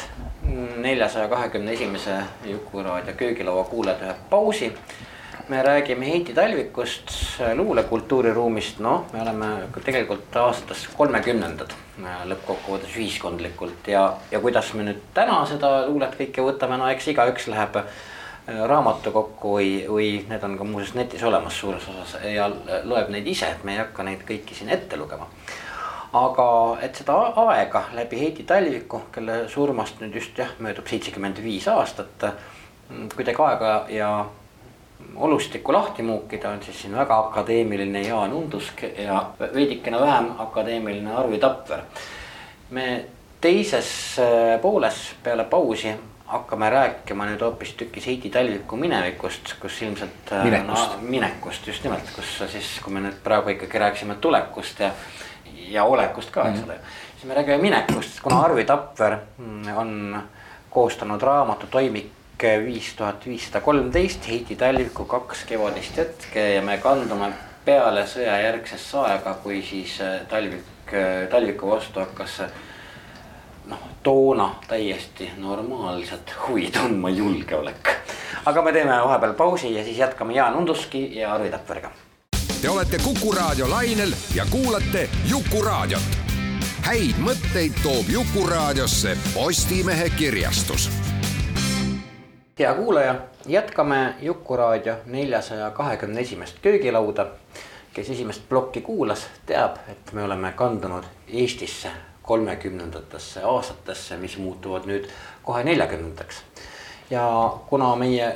[0.82, 4.74] neljasaja kahekümne esimese Jukuraadio köögilaua kuulajad ühe pausi.
[5.50, 7.12] me räägime Heiti Talvikust,
[7.56, 9.46] luulekultuuriruumist, noh, me oleme
[9.86, 11.74] tegelikult aastas kolmekümnendad
[12.26, 17.48] lõppkokkuvõttes ühiskondlikult ja, ja kuidas me nüüd täna seda luulet kõike võtame, no eks igaüks
[17.50, 17.82] läheb
[18.68, 22.50] raamatukokku või, või need on ka muuseas netis olemas suures osas ja
[22.84, 25.28] loeb neid ise, et me ei hakka neid kõiki siin ette lugema.
[26.14, 31.68] aga et seda aega läbi Heidi Talviku, kelle surmast nüüd just jah, möödub seitsekümmend viis
[31.68, 32.26] aastat,
[33.16, 34.10] kuidagi aega ja
[35.16, 41.38] olustikku lahti muukida, on siis siin väga akadeemiline Jaan Undusk ja veidikene vähem akadeemiline Arvi
[41.40, 41.82] Tapver.
[42.70, 43.06] me
[43.42, 44.18] teises
[44.62, 45.94] pooles peale pausi
[46.30, 50.32] hakkame rääkima nüüd hoopistükkis Heiti Talviku minevikust, kus ilmselt.
[50.32, 51.02] Äh, minekust no,.
[51.02, 54.92] minekust just nimelt, kus siis, kui me nüüd praegu ikkagi rääkisime tulekust ja,
[55.70, 56.70] ja olekust ka, eks mhm.
[56.70, 56.84] ole mm.
[56.84, 57.16] -hmm.
[57.16, 60.24] siis me räägime minekust, kuna Arvi Tapver mm, on
[60.70, 62.12] koostanud raamatu Toimik
[62.66, 67.34] viis tuhat viissada kolmteist, Heiti Talviku kaks kevadist hetke ja me kandume
[67.66, 72.42] peale sõjajärgsesse aega, kui siis äh, Talvik, äh, Talviku vastu hakkas
[73.70, 77.90] noh, toona täiesti normaalset huvi tundma julgeolek.
[78.46, 81.92] aga me teeme vahepeal pausi ja siis jätkame Jaan Unduski ja Arvi Tapveriga.
[82.62, 86.18] Te olete Kuku raadio lainel ja kuulate Jukuraadiot.
[86.82, 90.90] häid mõtteid toob Jukuraadiosse Postimehe kirjastus.
[92.60, 97.26] hea kuulaja, jätkame Jukuraadio neljasaja kahekümne esimest köögilauda
[97.94, 101.90] kes esimest plokki kuulas, teab, et me oleme kandunud Eestisse
[102.30, 105.10] kolmekümnendatesse aastatesse, mis muutuvad nüüd
[105.44, 106.44] kohe neljakümnendaks.
[107.10, 107.26] ja
[107.70, 108.28] kuna meie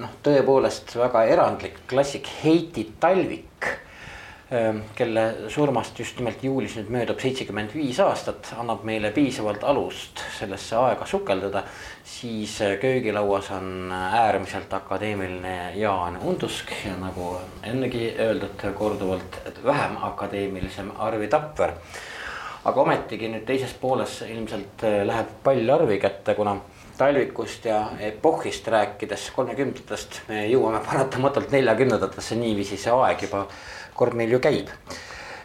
[0.00, 3.68] noh, tõepoolest väga erandlik klassik Heiti Talvik,
[4.52, 10.24] ähm, kelle surmast just nimelt juulis nüüd möödub seitsekümmend viis aastat, annab meile piisavalt alust
[10.38, 11.66] sellesse aega sukeldada,
[12.08, 21.28] siis köögilauas on äärmiselt akadeemiline Jaan Undusk ja nagu ennegi öeldud korduvalt, vähem akadeemilisem Arvi
[21.28, 21.76] Tapver
[22.66, 26.56] aga ometigi nüüd teises pooles ilmselt äh, läheb pall Arvi kätte, kuna
[26.98, 33.44] talvikust ja epohhist rääkides, kolmekümnendatest me jõuame paratamatult neljakümnendatesse, niiviisi see aeg juba
[33.96, 34.72] kord meil ju käib.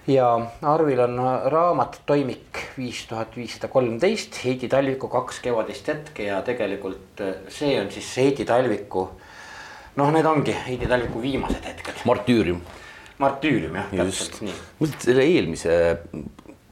[0.08, 0.28] ja
[0.66, 1.20] Arvil on
[1.54, 7.80] raamat Toimik viis tuhat viissada kolmteist, Heidi Talviku Kaks kevadist hetke ja tegelikult äh, see
[7.82, 9.10] on siis Heidi Talviku.
[9.96, 12.06] noh, need ongi Heidi Talviku viimased hetked.
[12.06, 12.62] martüürium.
[13.20, 14.94] martüürium jah, täpselt nii.
[14.98, 15.76] selle eelmise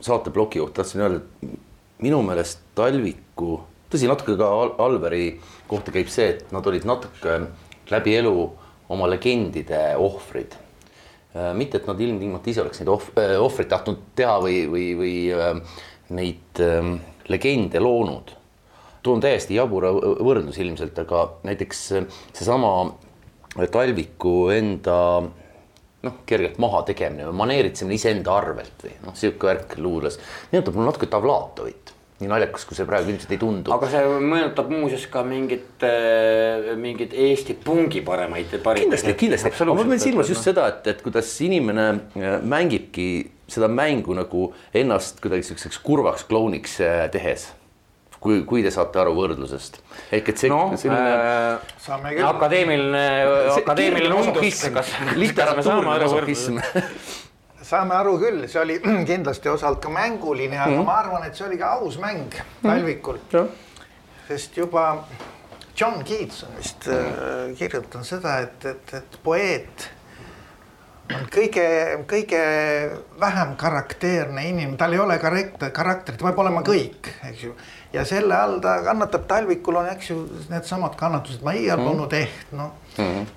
[0.02, 1.60] saateploki kohta tahtsin öelda, et
[2.04, 3.60] minu meelest Talviku,
[3.92, 4.48] tõsi, natuke ka
[4.80, 5.34] Alveri
[5.68, 7.42] kohta käib see, et nad olid natuke
[7.92, 8.34] läbi elu
[8.90, 10.56] oma legendide ohvrid.
[11.36, 14.86] Äh, mitte, et nad ilmtingimata ise oleks neid ohv-, äh, ohvreid tahtnud teha või, või,
[14.98, 15.82] või äh,
[16.18, 16.62] neid
[17.30, 18.34] legende loonud.
[19.06, 21.84] toon täiesti jabura võrdluse ilmselt, aga näiteks
[22.34, 22.72] seesama
[23.72, 24.98] Talviku enda
[26.06, 30.20] noh, kergelt maha tegemine või maneeritsemine iseenda arvelt või noh, sihuke värk luules.
[30.52, 33.74] meenutab mulle natuke Tavlatovit, nii naljakas, kui see praegu ilmselt ei tundu.
[33.76, 38.56] aga see meenutab muuseas ka mingit äh,, mingit Eesti pungi paremaid.
[38.64, 43.10] kindlasti, kindlasti, aga ma pean silmas just seda, et, et kuidas inimene äh, mängibki
[43.50, 47.50] seda mängu nagu ennast kuidagi siukseks kurvaks klouniks äh, tehes
[48.20, 49.80] kui, kui te saate aru võrdlusest.
[50.12, 51.72] ehk et see no, selline äh,.
[51.80, 52.28] saame küll.
[52.28, 53.06] akadeemiline,
[53.56, 54.94] akadeemiline undus, kas.
[55.16, 55.96] literatuurne
[57.70, 58.78] saame aru küll, see oli
[59.12, 60.86] kindlasti osalt ka mänguline, aga mm -hmm.
[60.86, 63.40] ma arvan, et see oli ka aus mäng Talvikul mm.
[63.40, 63.48] -hmm.
[64.28, 65.04] sest juba
[65.80, 67.56] John Keats on vist mm -hmm.
[67.58, 69.90] kirjutanud seda, et, et, et poeet
[71.16, 71.66] on kõige,
[72.10, 72.40] kõige
[73.20, 77.54] vähem karakteerne inimene, tal ei ole karakter, karakterit, peab olema kõik, eks ju
[77.94, 80.20] ja selle all ta kannatab, talvikul on, eks ju,
[80.52, 81.88] needsamad kannatused, ma iial mm.
[81.88, 83.32] polnud eht, noh mm -hmm..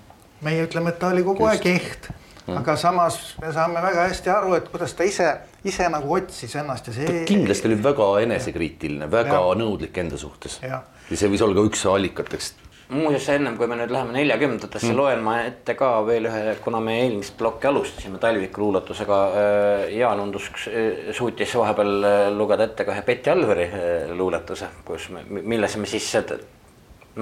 [0.49, 1.67] meie ütleme, et ta oli kogu Just.
[1.67, 2.11] aeg eht
[2.47, 5.31] mm., aga samas me saame väga hästi aru, et kuidas ta ise,
[5.65, 7.07] ise nagu otsis ennast ja see.
[7.07, 9.55] ta kindlasti oli väga enesekriitiline, väga ja.
[9.63, 10.61] nõudlik enda suhtes.
[10.63, 10.83] ja
[11.15, 15.23] see võis olla ka üks allikatest muuseas, ennem kui me nüüd läheme neljakümnendatesse mm., loen
[15.25, 19.19] ma ette ka veel ühe, kuna me eelmist plokki alustasime Talviku luuletusega.
[19.43, 23.69] Äh, Jaan Undusk äh, suutis vahepeal äh, lugeda ette ka ühe Betty Alveri
[24.17, 26.11] luuletuse, kus me, milles me siis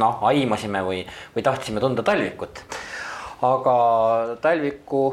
[0.01, 1.03] noh, aimasime või,
[1.35, 2.65] või tahtsime tunda Talvikut.
[3.47, 3.77] aga
[4.43, 5.05] Talviku,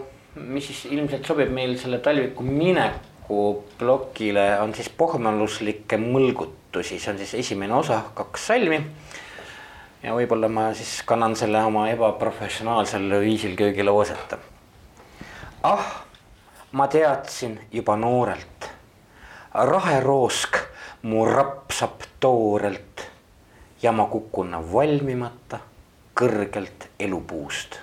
[0.47, 3.43] mis siis ilmselt sobib meil selle Talviku mineku
[3.77, 8.81] plokile, on siis pohmaluslikke mõlgutusi, see on siis esimene osa, kaks salmi
[10.07, 14.37] ja võib-olla ma siis kannan selle oma ebaprofessionaalsel viisil köögilauas ette.
[15.63, 15.89] ah,
[16.71, 18.69] ma teadsin juba noorelt,
[19.53, 20.61] raheroosk
[21.01, 23.03] mu rapsab toorelt
[23.81, 25.59] ja ma kukun valmimata
[26.15, 27.79] kõrgelt elupuust.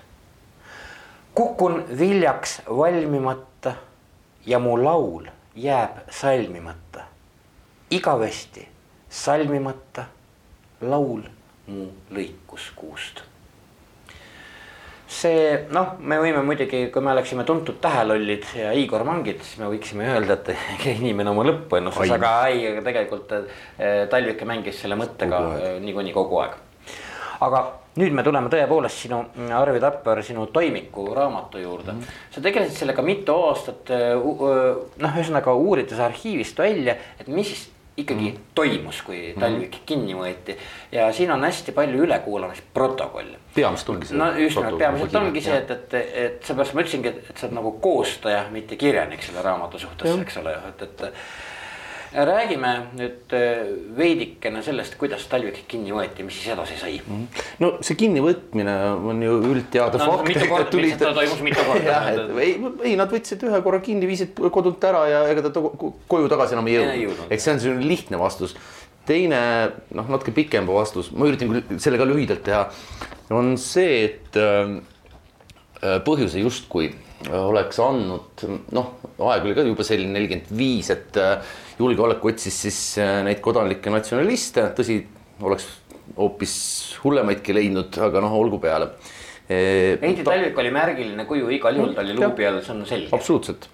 [1.34, 3.76] kukun viljaks valmimata
[4.46, 7.04] ja mu laul jääb salmimata.
[7.90, 8.68] igavesti
[9.10, 10.04] salmimata
[10.80, 11.22] laul
[11.66, 13.22] mu lõikuskuust.
[15.14, 19.68] see noh, me võime muidugi, kui me oleksime tuntud tähelollid ja Igor Mangid, siis me
[19.70, 24.98] võiksime öelda, et inimene oma lõppu ennustas, aga ei, aga tegelikult äh, Talvik mängis selle
[24.98, 26.57] mõttega äh, niikuinii kogu aeg.
[27.44, 27.62] aga
[28.00, 29.20] nüüd me tuleme tõepoolest sinu,
[29.55, 32.00] Arvi Tapper, sinu toimiku raamatu juurde mm.
[32.00, 32.24] -hmm.
[32.35, 37.55] sa tegelesid sellega mitu aastat, noh, ühesõnaga uurides arhiivist välja, et mis
[37.96, 38.38] ikkagi mm.
[38.54, 39.20] toimus, kui.
[39.38, 39.87] Talvik mm.
[39.87, 40.57] kinni võeti
[40.92, 43.38] ja siin on hästi palju ülekuulamisprotokolle.
[43.54, 44.18] peamiselt ongi see.
[44.18, 47.46] no just nimelt, peamiselt ongi see, et, et, et seepärast ma ütlesingi, et, et sa
[47.46, 51.04] oled nagu koostaja, mitte kirjanik selle raamatu suhtes, eks ole, et, et
[52.14, 53.64] räägime nüüd äh,
[53.96, 56.94] veidikene sellest, kuidas Talvik kinni võeti, mis siis edasi sai.
[57.03, 57.24] Mhm.
[57.62, 58.74] no see kinnivõtmine
[59.11, 60.29] on ju üldteada no, fakt.
[60.29, 60.94] mitu korda, tulid...
[60.94, 61.98] seda toimus mitu korda.
[62.44, 62.55] ei,
[62.90, 66.70] ei nad võtsid ühe korra kinni, viisid kodunt ära ja ega ta koju tagasi enam
[66.70, 67.27] ei jõudnud.
[67.35, 68.57] eks see on selline lihtne vastus.
[69.05, 69.38] teine
[69.92, 72.68] noh, natuke pikem vastus, ma üritan küll selle ka lühidalt teha,
[73.35, 74.79] on see, et äh,
[75.83, 76.94] äh põhjuse justkui
[77.33, 78.42] oleks andnud,
[78.74, 78.90] noh,
[79.31, 81.38] aeg oli ka juba selline nelikümmend viis, et äh,
[81.78, 85.00] julgeolek otsis siis äh, neid kodanlikke natsionaliste, tõsi,
[85.42, 85.66] oleks
[86.16, 86.54] hoopis
[87.02, 88.92] hullemaidki leidnud, aga noh, olgu peale.
[89.44, 93.10] Heidi Talvik oli märgiline kuju, igal juhul ta oli luubi all, see on selge.
[93.12, 93.66] absoluutselt,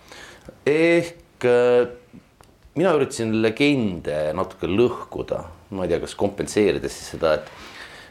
[0.66, 1.84] ehk äh,
[2.78, 5.44] mina üritasin legende natuke lõhkuda,
[5.76, 7.52] ma ei tea, kas kompenseerides siis seda, et,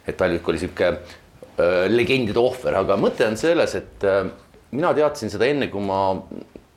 [0.08, 4.24] et Talvik oli sihuke äh, legendide ohver, aga mõte on selles, et äh,
[4.72, 6.02] mina teadsin seda enne, kui ma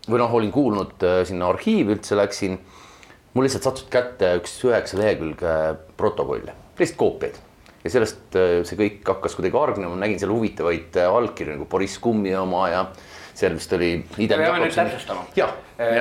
[0.08, 2.58] või noh, olin kuulnud äh, sinna arhiivi üldse läksin.
[3.34, 5.54] Mul lihtsalt sattus kätte üks üheksa lehekülge
[5.96, 7.40] protokolle, lihtsalt koopiaid
[7.82, 11.98] ja sellest äh, see kõik hakkas kuidagi hargnema, nägin seal huvitavaid äh, allkirju nagu Boriss
[12.02, 12.84] Kummi oma ja
[13.34, 13.94] seal vist oli.
[14.18, 15.24] me peame nüüd täpsustama.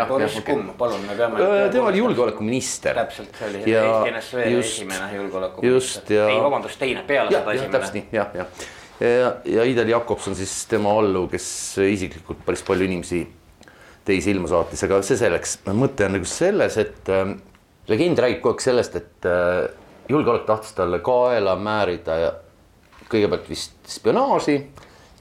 [0.10, 1.39] Boris Kumm, palun, me peame.
[1.74, 2.94] tema oli julgeolekuminister.
[3.00, 5.74] täpselt, see oli ja Eesti NSV esimene julgeolekuminister.
[5.74, 6.28] just ja.
[6.30, 7.74] ei, vabandust, teine, peale seda esimene.
[7.78, 8.70] täpselt nii, jah, jah
[9.02, 11.48] ja, ja Idel Jakobson siis tema alluv, kes
[11.88, 13.24] isiklikult päris palju inimesi
[14.06, 15.60] teisi ilma saatis, aga see selleks.
[15.78, 17.36] mõte on nagu selles, et äh,
[17.92, 19.66] legend räägib kogu aeg sellest, et äh,
[20.10, 22.32] julgeolek tahtis talle kaela määrida ja
[23.12, 24.58] kõigepealt vist spionaaži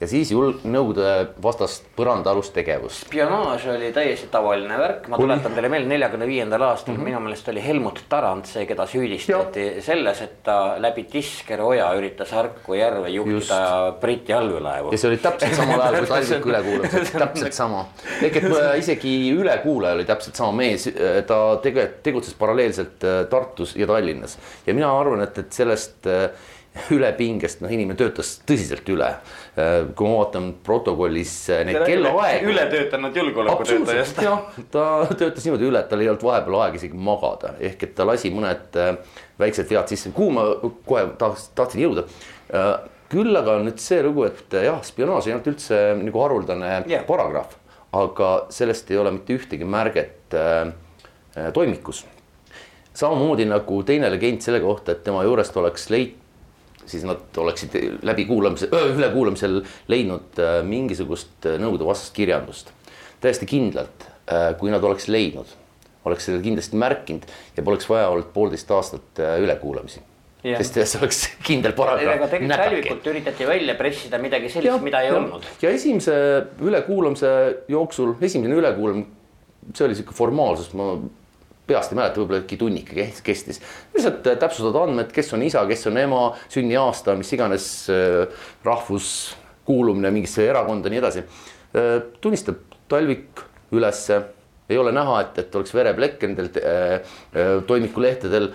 [0.01, 1.11] ja siis julg-, Nõukogude
[1.43, 3.05] vastast põrandaalust tegevust.
[3.05, 7.09] spionaaž oli täiesti tavaline värk, ma tuletan teile meelde, neljakümne viiendal aastal mm -hmm.
[7.11, 9.81] minu meelest oli Helmut Tarand see, keda süüdistati ja.
[9.81, 14.01] selles, et ta läbi Tiskeri oja üritas Harku järve juhtida Just.
[14.01, 14.91] Briti allveelaevu.
[14.91, 17.85] ja see oli täpselt samal ajal kui Talviku ülekuulamised, täpselt sama.
[18.21, 23.25] ehk et äh, isegi ülekuulaja oli täpselt sama mees, äh, ta tege-, tegutses paralleelselt äh,
[23.29, 26.09] Tartus ja Tallinnas ja mina arvan, et, et sellest
[26.95, 29.09] ülepingest, noh, inimene töötas tõsiselt üle.
[29.51, 32.53] Äh, kui ma vaatan protokollis äh, neid kellaaegu.
[32.53, 34.21] ületöötanud julgeolekutöötajast.
[34.23, 34.83] jah, ta
[35.19, 38.31] töötas niimoodi üle, et tal ei olnud vahepeal aega isegi magada, ehk et ta lasi
[38.31, 38.93] mõned äh,
[39.43, 40.45] väiksed vead sisse, kuhu ma
[40.87, 42.05] kohe tahtsin, tahtsin jõuda.
[43.11, 47.03] küll aga on nüüd see lugu, et jah, spionaaž ei olnud üldse nagu haruldane yeah.
[47.03, 47.59] paragrahv,
[47.91, 50.71] aga sellest ei ole mitte ühtegi märget äh,
[51.51, 52.05] toimikus
[52.95, 56.20] samamoodi nagu teine legend selle kohta, et tema juurest oleks leitud
[56.85, 62.71] siis nad oleksid läbikuulamise, ülekuulamisel leidnud äh, mingisugust äh, Nõukogude vastast kirjandust.
[63.21, 65.49] täiesti kindlalt, äh, kui nad oleks leidnud,
[66.05, 70.01] oleks selle kindlasti märkinud ja poleks vaja olnud poolteist aastat ülekuulamisi.
[70.41, 70.57] Yeah.
[70.57, 72.23] sest see oleks kindel paragrahv.
[72.33, 75.19] tegelikult üritati välja pressida midagi sellist, mida ei ja.
[75.19, 75.45] olnud.
[75.61, 76.15] ja esimese
[76.65, 77.33] ülekuulamise
[77.69, 79.05] jooksul, esimene ülekuulamine,
[79.77, 80.95] see oli sihuke formaalsus, ma
[81.71, 83.61] peast ei mäleta, võib-olla äkki tunnike kestis.
[83.95, 89.11] lihtsalt äh, täpsustad andmed, kes on isa, kes on ema, sünniaasta, mis iganes äh, rahvus,
[89.65, 91.25] kuulumine mingisse erakonda, nii edasi.
[91.75, 93.39] Äh, tunnistab Talvik
[93.71, 94.17] ülesse,
[94.71, 96.49] ei ole näha, et, et oleks vereplekk nendel
[97.67, 98.49] toimikulehtedel.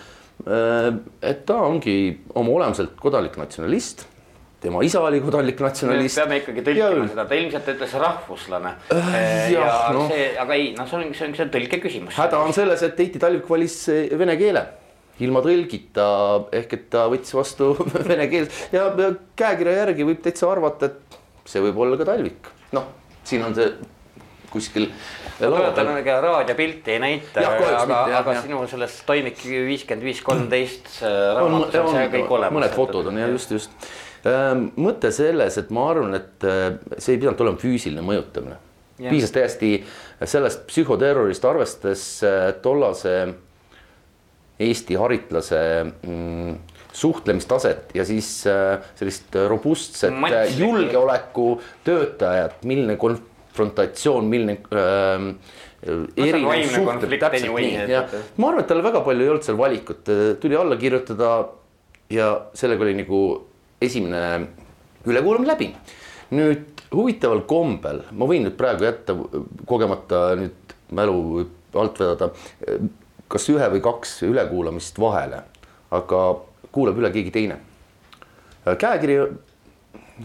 [1.24, 1.94] et ta ongi
[2.36, 4.04] oma olemuselt kodanlik natsionalist
[4.60, 6.16] tema isa oli kodanlik natsionalist.
[6.20, 7.10] peame ikkagi tõlkima ja...
[7.12, 9.12] seda, ta ilmselt ütles rahvuslane äh,.
[9.52, 10.06] ja, ja no.
[10.10, 12.16] see, aga ei, noh, see on, see on, see on tõlke küsimus.
[12.16, 13.78] häda on selles, et Heiti Talvik valis
[14.16, 14.64] vene keele
[15.24, 16.06] ilma tõlgita
[16.56, 17.72] ehk et ta võttis vastu
[18.10, 22.50] vene keeles ja, ja käekirja järgi võib täitsa arvata, et see võib olla ka Talvik,
[22.76, 22.90] noh,
[23.28, 23.70] siin on see
[24.50, 24.88] kuskil.
[25.40, 28.42] ega raadiopilti ei näita, aga, aga jah.
[28.44, 32.56] sinu selles toimik viiskümmend viis, kolmteist raamatus on see kõik olemas.
[32.56, 33.88] mõned fotod on ja just, just
[34.80, 38.56] mõte selles, et ma arvan, et äh, see ei pidanud olema füüsiline mõjutamine.
[38.96, 39.84] piisas täiesti
[40.24, 43.34] sellest psühhoterrorist, arvestades äh, tollase
[44.56, 46.54] Eesti haritlase mm,
[46.96, 50.14] suhtlemistaset ja siis äh, sellist robustset
[50.56, 55.20] julgeolekutöötajat, milline konfrontatsioon, milline äh,
[56.16, 58.08] erinev suhted, täpselt nii, jah.
[58.40, 60.08] ma arvan, et tal väga palju ei olnud seal valikut,
[60.40, 61.28] tuli alla kirjutada
[62.10, 63.20] ja sellega oli nagu
[63.80, 64.46] esimene
[65.06, 65.70] ülekuulamine läbi.
[66.30, 69.14] nüüd huvitaval kombel, ma võin nüüd praegu jätta
[69.68, 71.44] kogemata nüüd mälu
[71.76, 72.30] alt vedada,
[73.30, 75.42] kas ühe või kaks ülekuulamist vahele,
[75.94, 76.22] aga
[76.74, 77.60] kuulab üle keegi teine.
[78.66, 79.20] käekiri,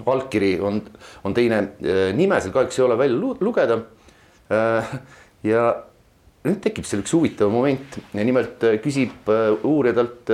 [0.06, 0.82] allkiri on,
[1.24, 1.62] on teine,
[2.18, 3.82] nime seal kahjuks ei ole välja lugeda.
[5.52, 5.62] ja
[6.46, 9.30] nüüd tekib seal üks huvitav moment, nimelt küsib
[9.64, 10.34] uurija talt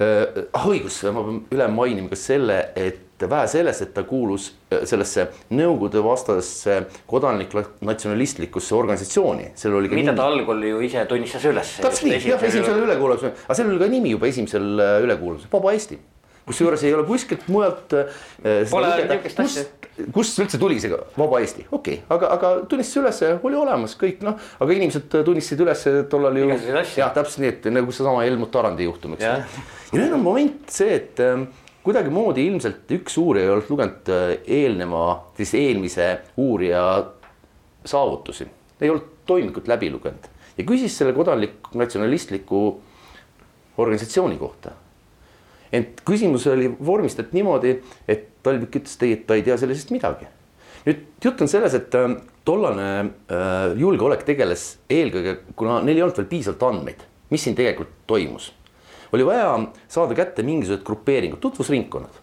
[0.00, 4.84] ah õigus, ma pean üle mainima ka selle, et vähe sellest, et ta kuulus äh,
[4.88, 6.76] sellesse Nõukogude vastasesse
[7.10, 9.90] kodanlik-natsionalistlikusse organisatsiooni, seal oli.
[9.92, 11.74] mida ta algul ju ise tunnistas üles.
[11.82, 15.74] täpselt nii, jah, esimesel ülekuulamisel, aga seal oli ka nimi juba esimesel äh, ülekuulamisel, Vaba
[15.76, 16.00] Eesti.
[16.50, 18.20] Kusjuures ei ole kuskilt mujalt äh,.
[20.14, 24.22] Kust üldse tuli see Vaba Eesti, okei okay., aga, aga tunnistas ülesse, oli olemas kõik
[24.24, 25.82] noh, aga inimesed tunnistasid üles
[26.12, 26.48] tollal ju.
[26.96, 29.26] jah, täpselt nii, et nagu seesama Helmut Tarandi juhtum, eks.
[29.26, 31.48] ja nüüd on moment see, et ähm,
[31.84, 36.84] kuidagimoodi ilmselt üks uurija ei olnud lugenud äh, eelneva, siis eelmise uurija
[37.84, 38.48] saavutusi,
[38.80, 40.30] ei olnud toimikut läbi lugenud
[40.60, 42.62] ja küsis selle kodanlik natsionalistliku
[43.80, 44.74] organisatsiooni kohta.
[45.72, 49.90] Ent küsimus oli vormistatud niimoodi, et Talvik ütles, et ei, et ta ei tea sellest
[49.92, 50.28] midagi.
[50.86, 52.14] nüüd jutt on selles, et äh,
[52.44, 57.92] tollane äh, julgeolek tegeles eelkõige, kuna neil ei olnud veel piisavalt andmeid, mis siin tegelikult
[58.08, 58.48] toimus
[59.12, 59.58] oli vaja
[59.88, 62.20] saada kätte mingisugused grupeeringud, tutvusringkonnad.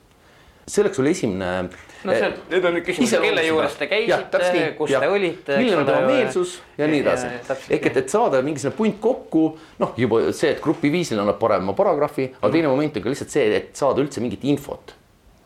[0.67, 1.69] Selleks oli esimene.
[2.03, 5.01] no see, nüüd on nüüd küsimus, kelle juures te käisite, kus ja.
[5.03, 5.57] te olite.
[5.61, 7.31] milline on tema meelsus ja nii edasi.
[7.77, 9.45] ehk et, et saada mingisugune punt kokku,
[9.79, 13.47] noh, juba see, et grupiviisil annab parema paragrahvi, aga teine moment on ka lihtsalt see,
[13.61, 14.96] et saada üldse mingit infot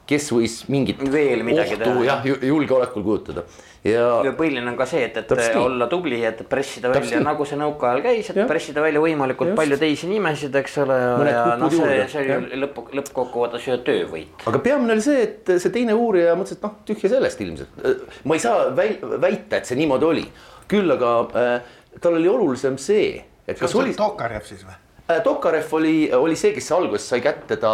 [0.10, 2.06] kes võis mingit veel midagi ohtu, teha.
[2.08, 3.46] jah, julgeolekul kujutada
[3.84, 4.06] ja.
[4.26, 7.48] ja põhiline on ka see, et, et Täpselt olla tubli, et pressida välja Täpselt nagu
[7.48, 8.46] see nõukaajal käis, et ja.
[8.50, 9.60] pressida välja võimalikult Just.
[9.62, 11.00] palju teisi nimesid, eks ole.
[11.30, 14.46] ja noh, see, see oli lõpp, lõppkokkuvõttes ju töövõit.
[14.52, 17.82] aga peamine oli see, et see teine uurija mõtles, et noh, tühja sellest ilmselt.
[18.26, 20.28] ma ei saa väita, et see niimoodi oli,
[20.72, 23.16] küll aga äh, tal oli olulisem see,
[23.48, 23.96] et kas oli.
[23.98, 24.78] Tokarev siis või?
[25.10, 27.74] Äh, Tokarev oli, oli see, kes alguses sai kätte ta,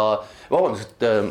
[0.50, 1.28] vabandust äh,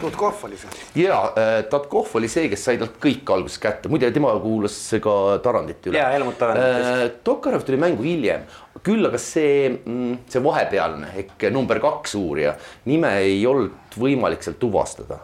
[0.00, 0.82] Tutkov oli see.
[1.02, 5.14] ja äh, Tatkov oli see, kes sai talt kõik alguses kätte, muide tema kuulas ka
[5.44, 6.00] Tarandit üle.
[6.00, 7.04] ja Helmut Tarandit äh,.
[7.26, 8.46] Tokarev tuli mängu hiljem,
[8.86, 12.56] küll aga see, mm, see vahepealne ehk number kaks uurija
[12.90, 15.22] nime ei olnud võimalik sealt tuvastada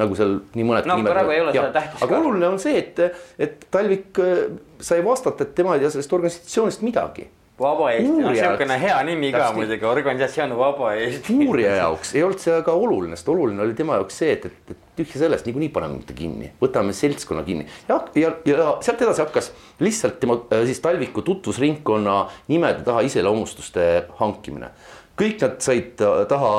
[0.00, 1.14] nagu seal nii mõned no, nimed.
[1.14, 2.02] praegu ei ole seda tähtis.
[2.02, 3.00] aga oluline on see, et,
[3.38, 4.44] et Talvik äh,
[4.82, 9.28] sai vastata, et tema ei tea sellest organisatsioonist midagi Vaba Eesti, no niisugune hea nimi
[9.30, 11.36] ka muidugi, organisatsioon Vaba Eesti.
[11.46, 14.72] uurija jaoks ei olnud see väga oluline, sest oluline oli tema jaoks see, et, et,
[14.72, 17.68] et tühja sellest, niikuinii paneme ta kinni, võtame seltskonna kinni.
[17.86, 19.52] ja, ja, ja sealt edasi hakkas
[19.86, 22.16] lihtsalt tema äh, siis Talviku tutvusringkonna
[22.50, 23.84] nimede taha iseloomustuste
[24.18, 24.72] hankimine.
[25.14, 26.02] kõik nad said
[26.32, 26.50] taha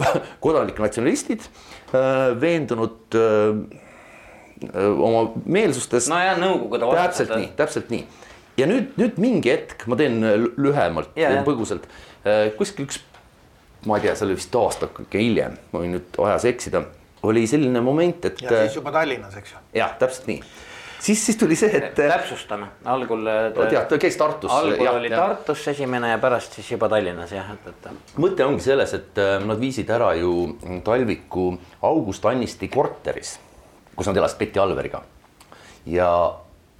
[0.46, 1.44] kodanlik natsionalistid,
[1.92, 3.84] äh, veendunud äh,
[4.96, 6.08] oma meelsustes.
[6.08, 8.06] no ja Nõukogude täpselt nii, täpselt nii
[8.58, 11.14] ja nüüd, nüüd mingi hetk, ma teen äh, lühemalt,
[11.46, 11.88] põgusalt,
[12.24, 13.00] äh, kuskil üks,
[13.86, 16.84] ma ei tea, see oli vist aasta hiljem, ma võin nüüd ajas eksida,
[17.28, 18.42] oli selline moment, et.
[18.42, 19.62] ja siis juba Tallinnas, eks ju.
[19.78, 20.42] jah, täpselt nii
[20.98, 21.94] siis, siis tuli see, et.
[21.94, 23.26] täpsustame, algul.
[23.54, 24.52] tead, ta käis Tartus.
[24.52, 25.20] algul ja, oli ja.
[25.20, 28.14] Tartus esimene ja pärast siis juba Tallinnas jah, et, et.
[28.18, 30.34] mõte ongi selles, et äh, nad viisid ära ju
[30.86, 31.52] Talviku
[31.86, 33.36] August Annisti korteris,
[33.94, 35.02] kus nad elasid Betty Alveriga.
[35.86, 36.10] ja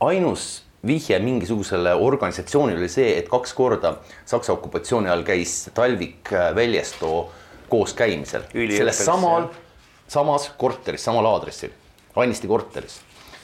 [0.05, 6.53] ainus vihje mingisugusele organisatsioonile oli see, et kaks korda Saksa okupatsiooni ajal käis Talvik äh,
[6.55, 7.31] Veljestoo
[7.69, 8.47] koos käimisel.
[8.53, 9.49] selles samal,
[10.09, 11.75] samas korteris, samal aadressil,
[12.17, 13.01] Annisti korteris.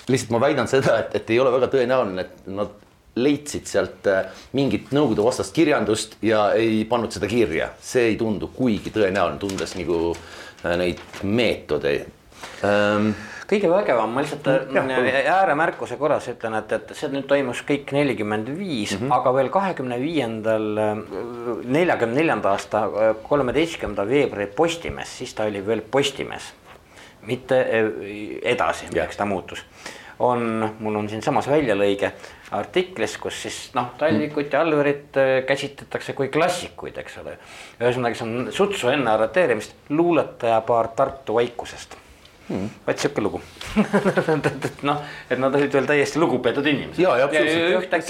[0.08, 2.80] lihtsalt ma väidan seda, et, et ei ole väga tõenäoline, et nad
[3.16, 8.50] leidsid sealt äh, mingit Nõukogude vastast kirjandust ja ei pannud seda kirja, see ei tundu
[8.54, 12.10] kuigi tõenäoline, tundes nagu äh, neid meetodeid
[12.66, 13.14] ähm,
[13.48, 18.50] kõige vägevam, ma lihtsalt mm, ääremärkuse korras ütlen, et, et see nüüd toimus kõik nelikümmend
[18.56, 19.12] viis, mhm.
[19.14, 20.68] aga veel kahekümne viiendal,
[21.64, 22.84] neljakümne neljanda aasta
[23.26, 26.52] kolmeteistkümnenda veebruari Postimees, siis ta oli veel Postimees,
[27.28, 27.60] mitte
[28.54, 29.64] edasi, milleks ta muutus.
[30.22, 30.44] On,
[30.78, 32.12] mul on siinsamas väljalõige
[32.54, 35.18] artiklis, kus siis noh, Talvikut ja Alverit
[35.48, 37.34] käsitletakse kui klassikuid, eks ole.
[37.80, 41.98] ühesõnaga, see on sutsu enne arreteerimist luuletajapaar Tartu vaikusest
[42.48, 42.70] hmm..
[42.86, 43.40] vaat sihuke lugu.
[44.88, 47.02] Noh, et nad olid veel täiesti lugupeetud inimesed.
[47.02, 48.08] ja, ja absoluutselt.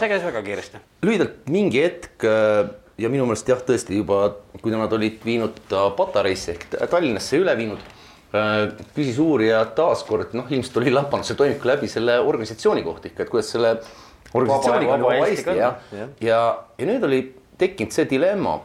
[0.00, 0.82] see käis väga kiiresti.
[1.06, 2.70] lühidalt mingi hetk äh,
[3.00, 4.24] ja minu meelest jah, tõesti juba,
[4.60, 7.84] kui nad olid viinud ta Patareisse ehk Tallinnasse üle viinud,
[8.36, 8.64] äh,
[8.96, 13.32] küsis uurija taaskord, noh, ilmselt oli lapanud see toimiku läbi selle organisatsiooni kohta ikka, et
[13.32, 13.76] kuidas selle
[14.32, 16.42] organisatsiooniga on Vaba Eesti ja, ja, ja,
[16.78, 17.24] ja nüüd oli
[17.60, 18.58] tekkinud see dilemma,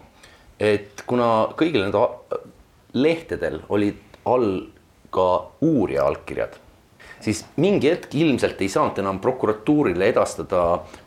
[0.60, 2.46] et kuna kõigil nendel
[2.98, 4.50] lehtedel olid all
[5.14, 5.28] ka
[5.64, 6.58] uurija allkirjad
[7.24, 10.64] siis mingi hetk ilmselt ei saanud enam prokuratuurile edastada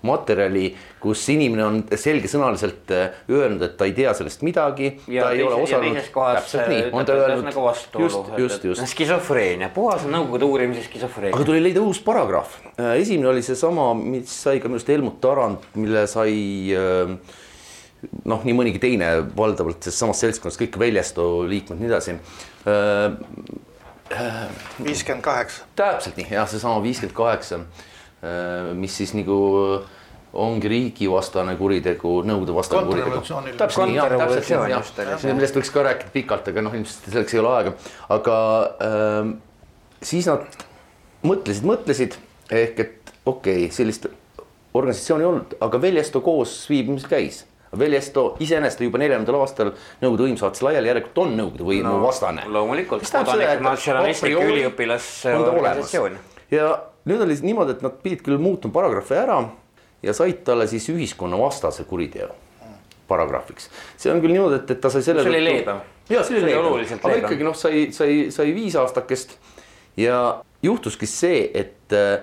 [0.07, 0.71] materjali,
[1.03, 4.93] kus inimene on selgesõnaliselt äh, öelnud, et ta ei tea sellest midagi.
[5.11, 6.55] ja teises kohas
[6.93, 8.09] on ta öelnud nagu vastuolu.
[8.09, 8.87] just, just, just.
[8.95, 11.37] skisofreenia, puhas Nõukogude uurimise skisofreenia.
[11.37, 15.21] aga tuli leida uus paragrahv, äh, esimene oli seesama, mis sai ka minu arust Helmut
[15.23, 16.35] Tarand, mille sai
[18.25, 22.17] noh, nii mõnigi teine valdavalt sellest samast seltskonnast, kõik Veljesto liikmed, nii edasi
[24.85, 25.65] viiskümmend kaheksa.
[25.77, 27.61] täpselt nii, jah, seesama viiskümmend kaheksa,
[28.25, 29.39] äh, mis siis nagu
[30.31, 33.23] ongi riigivastane kuritegu, Nõukogude vastane kuritegu.
[33.59, 34.51] täpselt nii, jah, täpselt
[35.01, 37.75] nii, jah, millest võiks ka rääkida pikalt, aga noh, ilmselt selleks ei ole aega,
[38.17, 38.39] aga
[38.87, 39.35] äh,
[40.03, 40.47] siis nad
[41.27, 42.19] mõtlesid, mõtlesid
[42.51, 44.07] ehk et okei okay,, sellist
[44.75, 47.45] organisatsiooni ei olnud, aga Veljesto koos viibimisel käis
[47.79, 52.45] Veljesto iseenesest juba neljandal aastal Nõukogude võim saatis laiali, järelikult on Nõukogude võimu no, vastane.
[52.51, 56.19] loomulikult, kodanik natsionalistlik üliõpilasorganisatsioon.
[56.51, 56.71] ja
[57.07, 59.41] nüüd oli niimoodi, et nad pidid küll muutma paragrahvi ära
[60.03, 62.33] ja said talle siis ühiskonnavastase kuriteo
[63.11, 63.71] paragrahviks.
[63.97, 65.25] see on küll niimoodi, et, et ta sai selle.
[65.25, 65.81] see oli leebem.
[66.11, 69.37] ja see oli leebem, aga ikkagi noh, sai, sai, sai viis aastakest
[70.01, 70.21] ja
[70.63, 72.21] juhtuski see, et äh,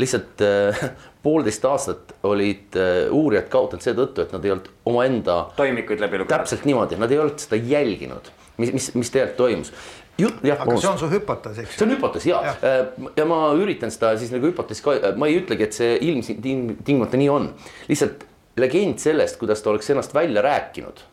[0.00, 0.84] lihtsalt äh,
[1.22, 5.40] poolteist aastat olid äh, uurijad kaotanud seetõttu, et nad ei olnud omaenda.
[5.56, 6.32] toimikuid läbi lugenud.
[6.32, 9.72] täpselt niimoodi, nad ei olnud seda jälginud, mis, mis, mis tegelikult toimus.
[10.20, 10.62] jutt, jah.
[10.64, 11.78] aga see on su hüpotees, eks ju?
[11.78, 15.28] see on hüpotees ja, ja., äh, ja ma üritan seda siis nagu hüpoteesi ka, ma
[15.30, 17.52] ei ütlegi, et see ilmtingimata nii on,
[17.90, 18.26] lihtsalt
[18.60, 21.04] legend sellest, kuidas ta oleks ennast välja rääkinud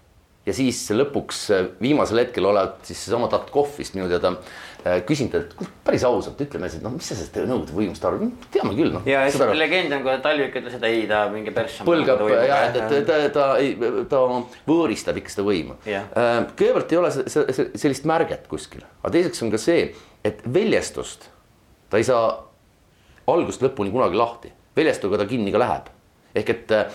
[0.47, 1.49] ja siis lõpuks
[1.83, 4.37] viimasel hetkel olevat siis seesama Tatkov vist minu teada
[4.76, 4.76] Äh,
[5.07, 5.53] küsin talt
[5.85, 9.05] päris ausalt, ütleme siis, noh, mis sa sellest nõukogude võimust arvad, teame küll, noh.
[9.09, 11.85] ja siis legend on, kui Talvik ütles, et ei, ta mingi persse.
[11.87, 14.21] põlgab ja ta, ta, ta, ta, ta, ta
[14.67, 15.77] võõristab ikka seda võimu.
[15.87, 17.11] Äh, kõigepealt ei ole
[17.79, 19.89] sellist märget kuskil, aga teiseks on ka see,
[20.27, 21.29] et väljastust
[21.89, 22.29] ta ei saa
[23.31, 25.93] algusest lõpuni kunagi lahti, väljastuga ta kinni ka läheb.
[26.37, 26.89] ehk et äh,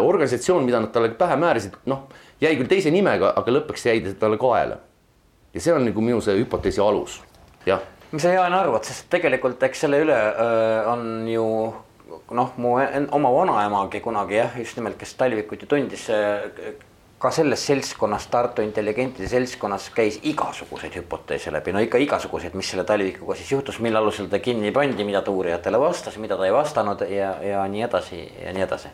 [0.00, 2.06] organisatsioon, mida nad talle pähe määrasid, noh,
[2.40, 4.78] jäi küll teise nimega, aga lõpuks jäi ta talle kaela
[5.54, 7.18] ja see on nagu minu see hüpoteesi alus,
[7.68, 7.84] jah.
[8.10, 11.46] mis sa, Jaan, arvad, sest tegelikult eks selle üle öö, on ju
[12.30, 16.08] noh, mu en, oma vanaemagi kunagi jah, just nimelt, kes Talvikut ju tundis,
[17.18, 22.84] ka selles seltskonnas, Tartu intelligentide seltskonnas käis igasuguseid hüpoteese läbi, no ikka igasuguseid, mis selle
[22.88, 26.54] Talvikuga siis juhtus, mille alusel ta kinni pandi, mida ta uurijatele vastas, mida ta ei
[26.54, 28.92] vastanud ja, ja nii edasi ja nii edasi.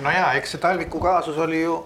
[0.00, 1.82] no ja eks see Talviku kaasus oli ju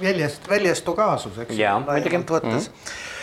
[0.00, 1.58] väljast, väljastu kaasus, eks.
[1.58, 2.22] jaa, muidugi.
[2.22, 2.72] võttes mm.
[2.72, 3.14] -hmm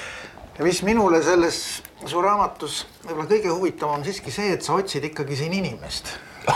[0.57, 5.03] ja mis minule selles su raamatus võib-olla kõige huvitavam on siiski see, et sa otsid
[5.09, 6.07] ikkagi siin inimest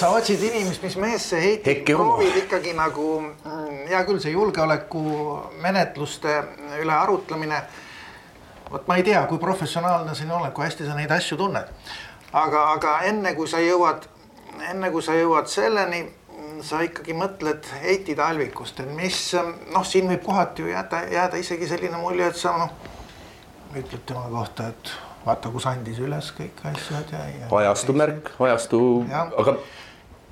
[0.00, 6.42] sa otsid inimest, mis meesse heitib, proovid ikkagi nagu mm, hea küll, see julgeolekumenetluste
[6.82, 7.62] üle arutlemine.
[8.70, 11.66] vot ma ei tea, kui professionaalne sa oled, kui hästi sa neid asju tunned.
[12.32, 14.00] aga, aga enne kui sa jõuad,
[14.70, 16.08] enne kui sa jõuad selleni,
[16.62, 19.34] sa ikkagi mõtled Heiti Talvikust, et mis
[19.72, 22.70] noh, siin võib kohati ju jääda, jääda isegi selline mulje, et sa noh
[23.76, 24.92] ütled tema kohta, et
[25.26, 27.50] vaata, kus andis üles kõik asjad ja, ja.
[27.60, 28.80] ajastu märk, ajastu,
[29.12, 29.56] aga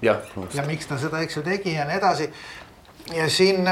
[0.03, 0.33] jah.
[0.55, 2.31] ja miks ta seda, eks ju, tegi ja nii edasi.
[3.17, 3.69] ja siin,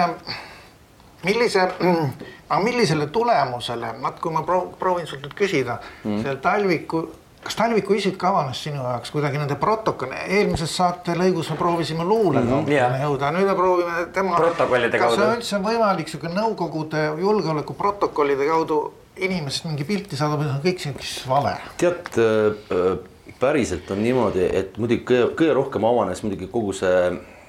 [1.27, 1.69] millise,
[2.51, 7.09] aga millisele tulemusele, vaat kui ma proovin sult nüüd küsida mm., selle Talviku
[7.43, 12.45] kas Talviku isik avanes sinu jaoks kuidagi nende protokolli, eelmises saate lõigus me proovisime luulega
[12.45, 12.97] mm -hmm, yeah.
[13.03, 14.37] jõuda, nüüd me proovime tema.
[14.37, 15.17] protokollide kaudu.
[15.17, 18.81] kas see üldse on võimalik sihuke Nõukogude julgeolekuprotokollide kaudu
[19.19, 21.55] inimesest mingi pilti saadab ja see on kõik siukene vale.
[21.81, 22.93] tead äh,
[23.41, 27.03] päriselt on niimoodi, et muidugi kõige, kõige rohkem avanes muidugi kogu see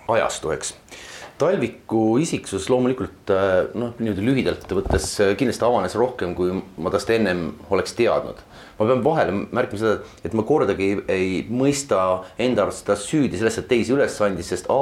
[0.10, 0.76] ajastu, eks.
[1.40, 7.52] Talviku isiksus loomulikult äh, noh, niimoodi lühidalt võttes kindlasti avanes rohkem, kui ma tast ennem
[7.72, 8.44] oleks teadnud
[8.80, 12.00] ma pean vahele märkima seda, et ma kordagi ei, ei mõista
[12.40, 14.80] enda arust seda süüdi selles, et teisi üles andis, sest A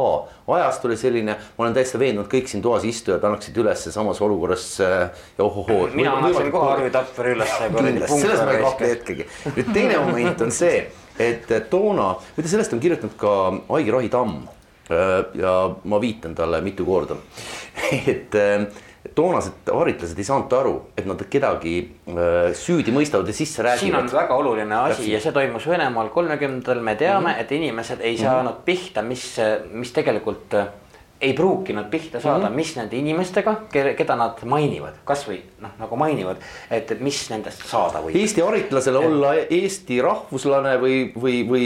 [0.57, 4.67] ajast oli selline, ma olen täiesti veendunud, kõik siin toas istujad annaksid üles samas olukorras
[4.85, 5.89] äh, ja ohohoo.
[5.97, 7.55] mina annaksin kohe Arvi Tapper üles.
[8.13, 9.27] selles ma ei kahtle hetkegi.
[9.55, 10.83] nüüd teine moment on see,
[11.19, 13.33] et toona, muide sellest on kirjutanud ka
[13.79, 17.17] Aigi Rahi Tamm äh, ja ma viitan talle mitu korda,
[18.13, 18.37] et
[19.15, 23.83] toonased haritlased ei saanud aru, et nad kedagi äh, süüdi mõistavad ja sisse räägivad.
[23.83, 25.13] siin on väga oluline asi Täpselt.
[25.13, 27.41] ja see toimus Venemaal kolmekümnendatel, me teame mm, -hmm.
[27.41, 28.65] et inimesed ei saanud mm -hmm.
[28.65, 29.37] pihta, mis,
[29.71, 30.67] mis tegelikult äh,
[31.21, 32.55] ei pruukinud pihta saada mm, -hmm.
[32.55, 36.37] mis nende inimestega, keda nad mainivad, kasvõi noh, nagu mainivad,
[36.71, 38.15] et mis nendest saada võib.
[38.15, 41.65] Eesti haritlasele olla Eesti rahvuslane või, või, või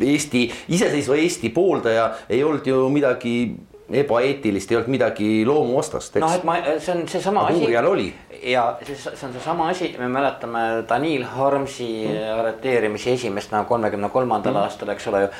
[0.00, 3.54] Eesti, iseseisva Eesti pooldaja ei olnud ju midagi
[3.90, 6.24] ebaeetilist, ei olnud midagi loomuvastast, eks.
[6.24, 7.62] noh, et ma, see on seesama asi.
[7.62, 8.08] uurijal oli.
[8.52, 12.38] ja see, see on seesama asi, me mäletame Danil Harmsi mm.
[12.38, 14.66] arreteerimisi esimest nagu kolmekümne kolmandal mm.
[14.66, 15.32] aastal, eks ole ju.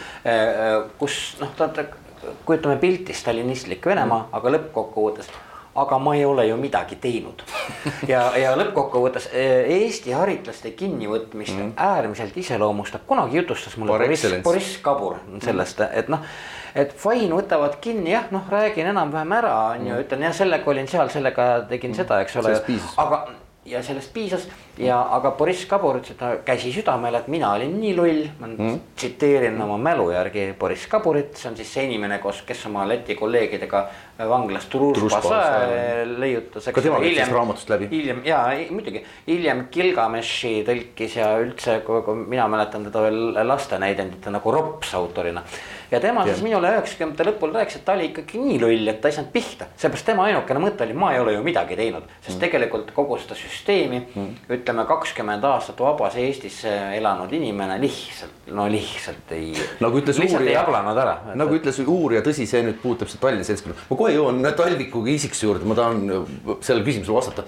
[0.99, 1.87] kus noh, ta, ta
[2.45, 5.31] kujutame pilti stalinistlik Venemaa mm., aga lõppkokkuvõttes
[5.81, 7.43] aga ma ei ole ju midagi teinud.
[8.13, 9.45] ja, ja lõppkokkuvõttes e,
[9.79, 11.75] Eesti haritlaste kinnivõtmist mm.
[11.77, 16.27] äärmiselt iseloomustab, kunagi jutustas mulle Boris, Boris Kabur sellest, et noh.
[16.75, 20.07] Et fine, võtavad kinni jah, noh, räägin enam-vähem ära, on ju, mm.
[20.07, 22.03] ütlen jah, sellega olin seal, sellega tegin mm.
[22.03, 22.57] seda, eks ole,
[23.01, 23.25] aga
[23.71, 24.47] ja sellest piisas
[24.79, 28.79] ja, aga Boriss Kabur ütles, et käsi südamel, et mina olin nii lull, ma mm.
[28.97, 33.15] tsiteerin oma mälu järgi Boriss Kaburit, see on siis see inimene, koos, kes oma Läti
[33.19, 33.85] kolleegidega
[34.29, 35.29] vanglas Družbas
[36.19, 36.69] leiutas.
[36.75, 37.91] ka tema võttis raamatust läbi.
[37.93, 44.55] hiljem ja muidugi, hiljem Gilgameshi tõlkis ja üldse, kui mina mäletan teda veel lastenäidendite nagu
[44.55, 45.45] rops autorina
[45.91, 46.35] ja tema ja.
[46.35, 49.33] siis minule üheksakümnendate lõpul rääkis, et ta oli ikkagi nii loll, et ta ei saanud
[49.35, 49.67] pihta.
[49.81, 52.41] seepärast tema ainukene mõte oli, ma ei ole ju midagi teinud, sest mm.
[52.45, 54.29] tegelikult kogu seda süsteemi mm.
[54.57, 59.51] ütleme kakskümmend aastat vabas Eestis elanud inimene lihtsalt, no lihtsalt ei.
[59.83, 60.65] nagu ütles uurija,
[61.35, 63.79] nagu ütles uurija, tõsi, see nüüd puudutab seda Tallinna seltskonda.
[63.91, 66.03] ma kohe jõuan Talvikuga isiksuse juurde, ma tahan
[66.61, 67.45] sellele küsimusele vastata.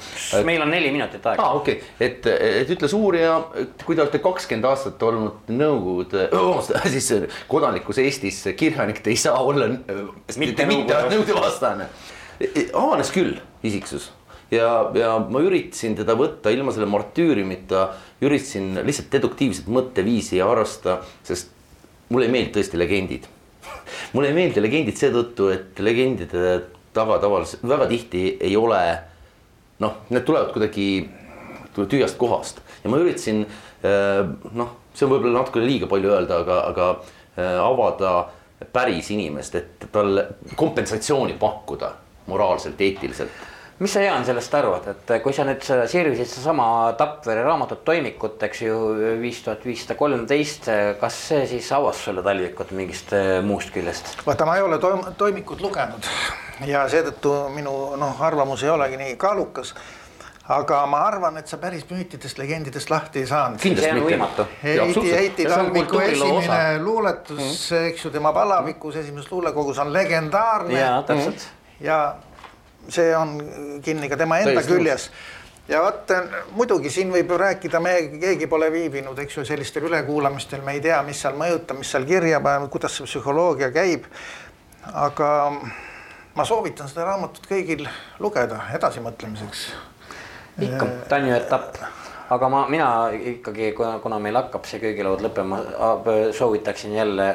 [0.46, 1.42] meil on neli minutit aega.
[1.42, 2.30] aa, okei okay., et,
[2.62, 3.36] et ütles uurija,
[3.84, 6.62] kui te olete kakskümmend aastat olnud Nõukogude oh,,
[6.94, 7.10] siis
[7.50, 11.88] kodanikus Eestis kirjanik te ei saa olla mitte, mitte nõude vastane.
[12.72, 14.10] avanes küll isiksus
[14.52, 17.86] ja, ja ma üritasin teda võtta ilma selle martüürimita,
[18.24, 21.52] üritasin lihtsalt deduktiivset mõtteviisi harrastada, sest
[22.12, 23.31] mulle ei meeldi tõesti legendid
[24.12, 26.60] mulle ei meeldi legendid seetõttu, et legendide
[26.92, 28.82] taga tavaliselt väga tihti ei ole
[29.82, 30.86] noh, need tulevad kuidagi
[31.74, 32.60] tühjast kohast.
[32.84, 34.22] Ja ma üritasin eh,
[34.52, 36.88] noh, see on võib-olla natukene liiga palju öelda, aga, aga
[37.38, 38.28] Äh, avada
[38.72, 40.26] päris inimest, et talle
[40.56, 41.88] kompensatsiooni pakkuda
[42.28, 43.30] moraalselt, eetiliselt
[43.82, 46.66] mis sa, Jaan, sellest arvad, et kui sa nüüd sirvisid sedasama
[46.98, 48.76] Tapvere raamatut toimikut, eks ju,
[49.20, 50.68] viis tuhat viissada kolmteist,
[51.00, 54.14] kas see siis avas sulle talvikut mingist äh, muust küljest?
[54.26, 56.12] vaata, ma ei ole toim-, toimikut lugenud
[56.68, 59.74] ja seetõttu minu noh, arvamus ei olegi nii kaalukas
[60.52, 63.60] aga ma arvan, et sa päris müütidest, legendidest lahti ei saanud.
[63.62, 64.46] kindlasti mitte.
[64.62, 67.88] Heiti, Heiti Talviku esimene luuletus mm, -hmm.
[67.92, 70.80] eks ju, tema palavikus esimeses luulekogus on legendaarne.
[70.80, 71.40] ja täpselt mm.
[71.40, 71.86] -hmm.
[71.86, 72.14] ja
[72.88, 73.36] see on
[73.84, 74.72] kinni ka tema enda Tõesti.
[74.72, 75.08] küljes
[75.68, 76.10] ja vot
[76.56, 80.82] muidugi siin võib ju rääkida, me keegi pole viibinud, eks ju, sellistel ülekuulamistel, me ei
[80.84, 84.10] tea, mis seal mõjutab, mis seal kirja paneb, kuidas see psühholoogia käib.
[84.92, 85.28] aga
[86.34, 87.86] ma soovitan seda raamatut kõigil
[88.18, 89.66] lugeda edasimõtlemiseks
[90.58, 91.78] ikka, ta on ju etapp
[92.32, 95.58] aga ma, mina ikkagi, kuna, kuna meil hakkab see köögilaud lõppema,
[96.36, 97.26] soovitaksin jälle.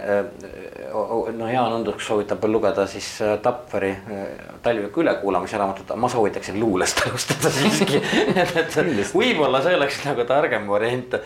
[1.38, 4.24] No Jaan Unduks soovitab lugeda siis äh, Tapveri äh,
[4.64, 8.00] talviku ülekuulamise raamatut, ma soovitaksin luulest alustada siiski
[8.36, 8.78] et, et
[9.14, 11.18] võib-olla see oleks nagu targem variant.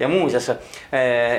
[0.00, 0.58] ja muuseas äh,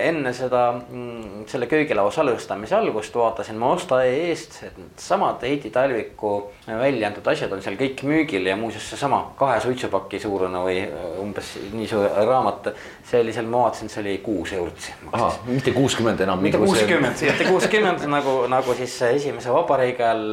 [0.07, 6.33] enne seda, mm, selle köögilaua salvestamise algust vaatasin ma osta.ee-st, et needsamad Heiti Talviku
[6.67, 10.79] välja antud asjad on seal kõik müügil ja muuseas seesama kahe suitsupaki suurune või
[11.21, 12.71] umbes nii suur raamat,
[13.07, 14.91] see oli seal, ma vaatasin, see oli kuus eurot.
[15.49, 16.41] mitte kuuskümmend enam.
[16.41, 20.23] mitte kuuskümmend, mitte kuuskümmend nagu, nagu siis esimese vabariigi ajal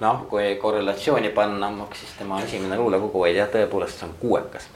[0.00, 4.68] noh, kui korrelatsiooni panna, maksis tema esimene luulekogu, vaid jah, tõepoolest see on kuuekas.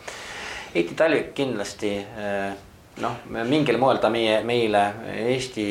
[0.74, 1.92] Heiti Talvik kindlasti
[3.02, 3.16] noh,
[3.48, 4.82] mingil moel ta meie, meile
[5.26, 5.66] Eesti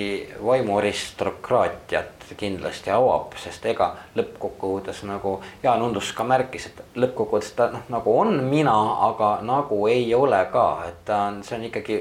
[0.45, 7.86] vaimuaristokraatiat kindlasti avab, sest ega lõppkokkuvõttes nagu Jaan Undus ka märkis, et lõppkokkuvõttes ta noh,
[7.93, 8.76] nagu on mina,
[9.09, 11.99] aga nagu ei ole ka, et ta on, see on ikkagi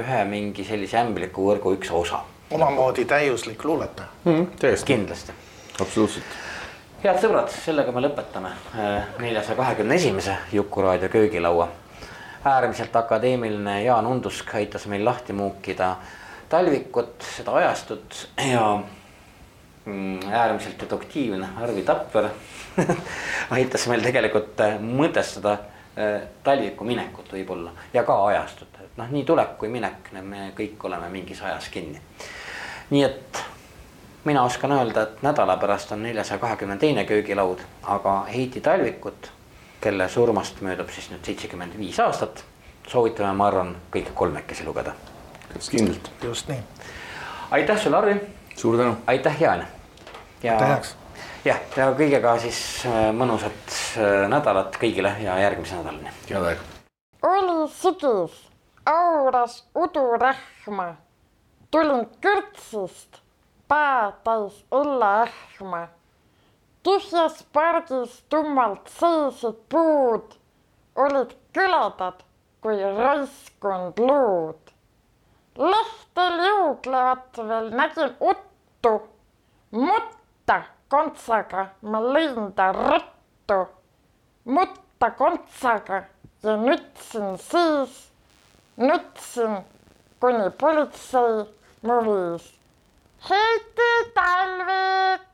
[0.00, 2.24] ühe mingi sellise ämbliku võrgu üks osa.
[2.50, 4.46] Omamoodi täiuslik luuletaja mm,.
[4.60, 4.92] täiesti.
[4.92, 5.32] kindlasti.
[5.80, 6.38] absoluutselt
[7.04, 11.68] head sõbrad, sellega me lõpetame äh, neljasaja kahekümne esimese Juku-raadio köögilaua.
[12.44, 15.96] äärmiselt akadeemiline Jaan Undusk aitas meil lahti muukida
[16.48, 18.80] talvikut, seda ajastut ja
[19.88, 22.28] Mm, äärmiselt deduktiivne Arvi Tapper
[23.56, 25.54] aitas meil tegelikult äh, mõtestada
[25.98, 30.84] äh, talviku minekut võib-olla ja ka ajastut, et noh, nii tulek kui minek, me kõik
[30.88, 32.00] oleme mingis ajas kinni.
[32.90, 33.42] nii et
[34.24, 39.32] mina oskan öelda, et nädala pärast on neljasaja kahekümne teine köögilaud, aga Heiti Talvikut,
[39.80, 42.44] kelle surmast möödub siis nüüd seitsekümmend viis aastat,
[42.88, 44.92] soovitame, ma arvan, kõik kolmekesi lugeda.
[45.70, 46.10] kindlalt.
[46.22, 46.62] just nii.
[47.50, 48.20] aitäh sulle, Arvi.
[48.56, 48.96] suur tänu.
[49.06, 49.66] aitäh, Jaan
[50.42, 50.80] ja
[51.44, 56.12] jah, ja kõigega siis äh, mõnusat äh, nädalat kõigile ja järgmise nädalani.
[56.28, 56.62] head aega.
[57.22, 58.38] oli sügis,
[58.86, 60.88] auras udurahma,
[61.70, 63.20] tulin kõrtsist,
[63.68, 65.88] pää täis õlleähma.
[66.82, 70.34] tühjas pargis tummalt seisid puud,
[70.96, 72.24] olid kõledad
[72.60, 74.74] kui raiskunud luud.
[75.58, 78.92] lehtel juuglevat veel nägin uttu,
[79.70, 83.58] mutta kontsaga ma lõin ta ruttu,
[84.44, 86.02] mutta kontsaga
[86.42, 87.96] ja nutsin siis,
[88.76, 89.58] nutsin,
[90.20, 91.44] kuni politsei
[91.82, 92.54] mu viis.
[93.28, 95.26] Heiti Talvik.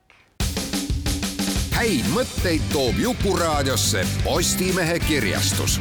[1.75, 5.81] häid mõtteid toob Jukuraadiosse Postimehe kirjastus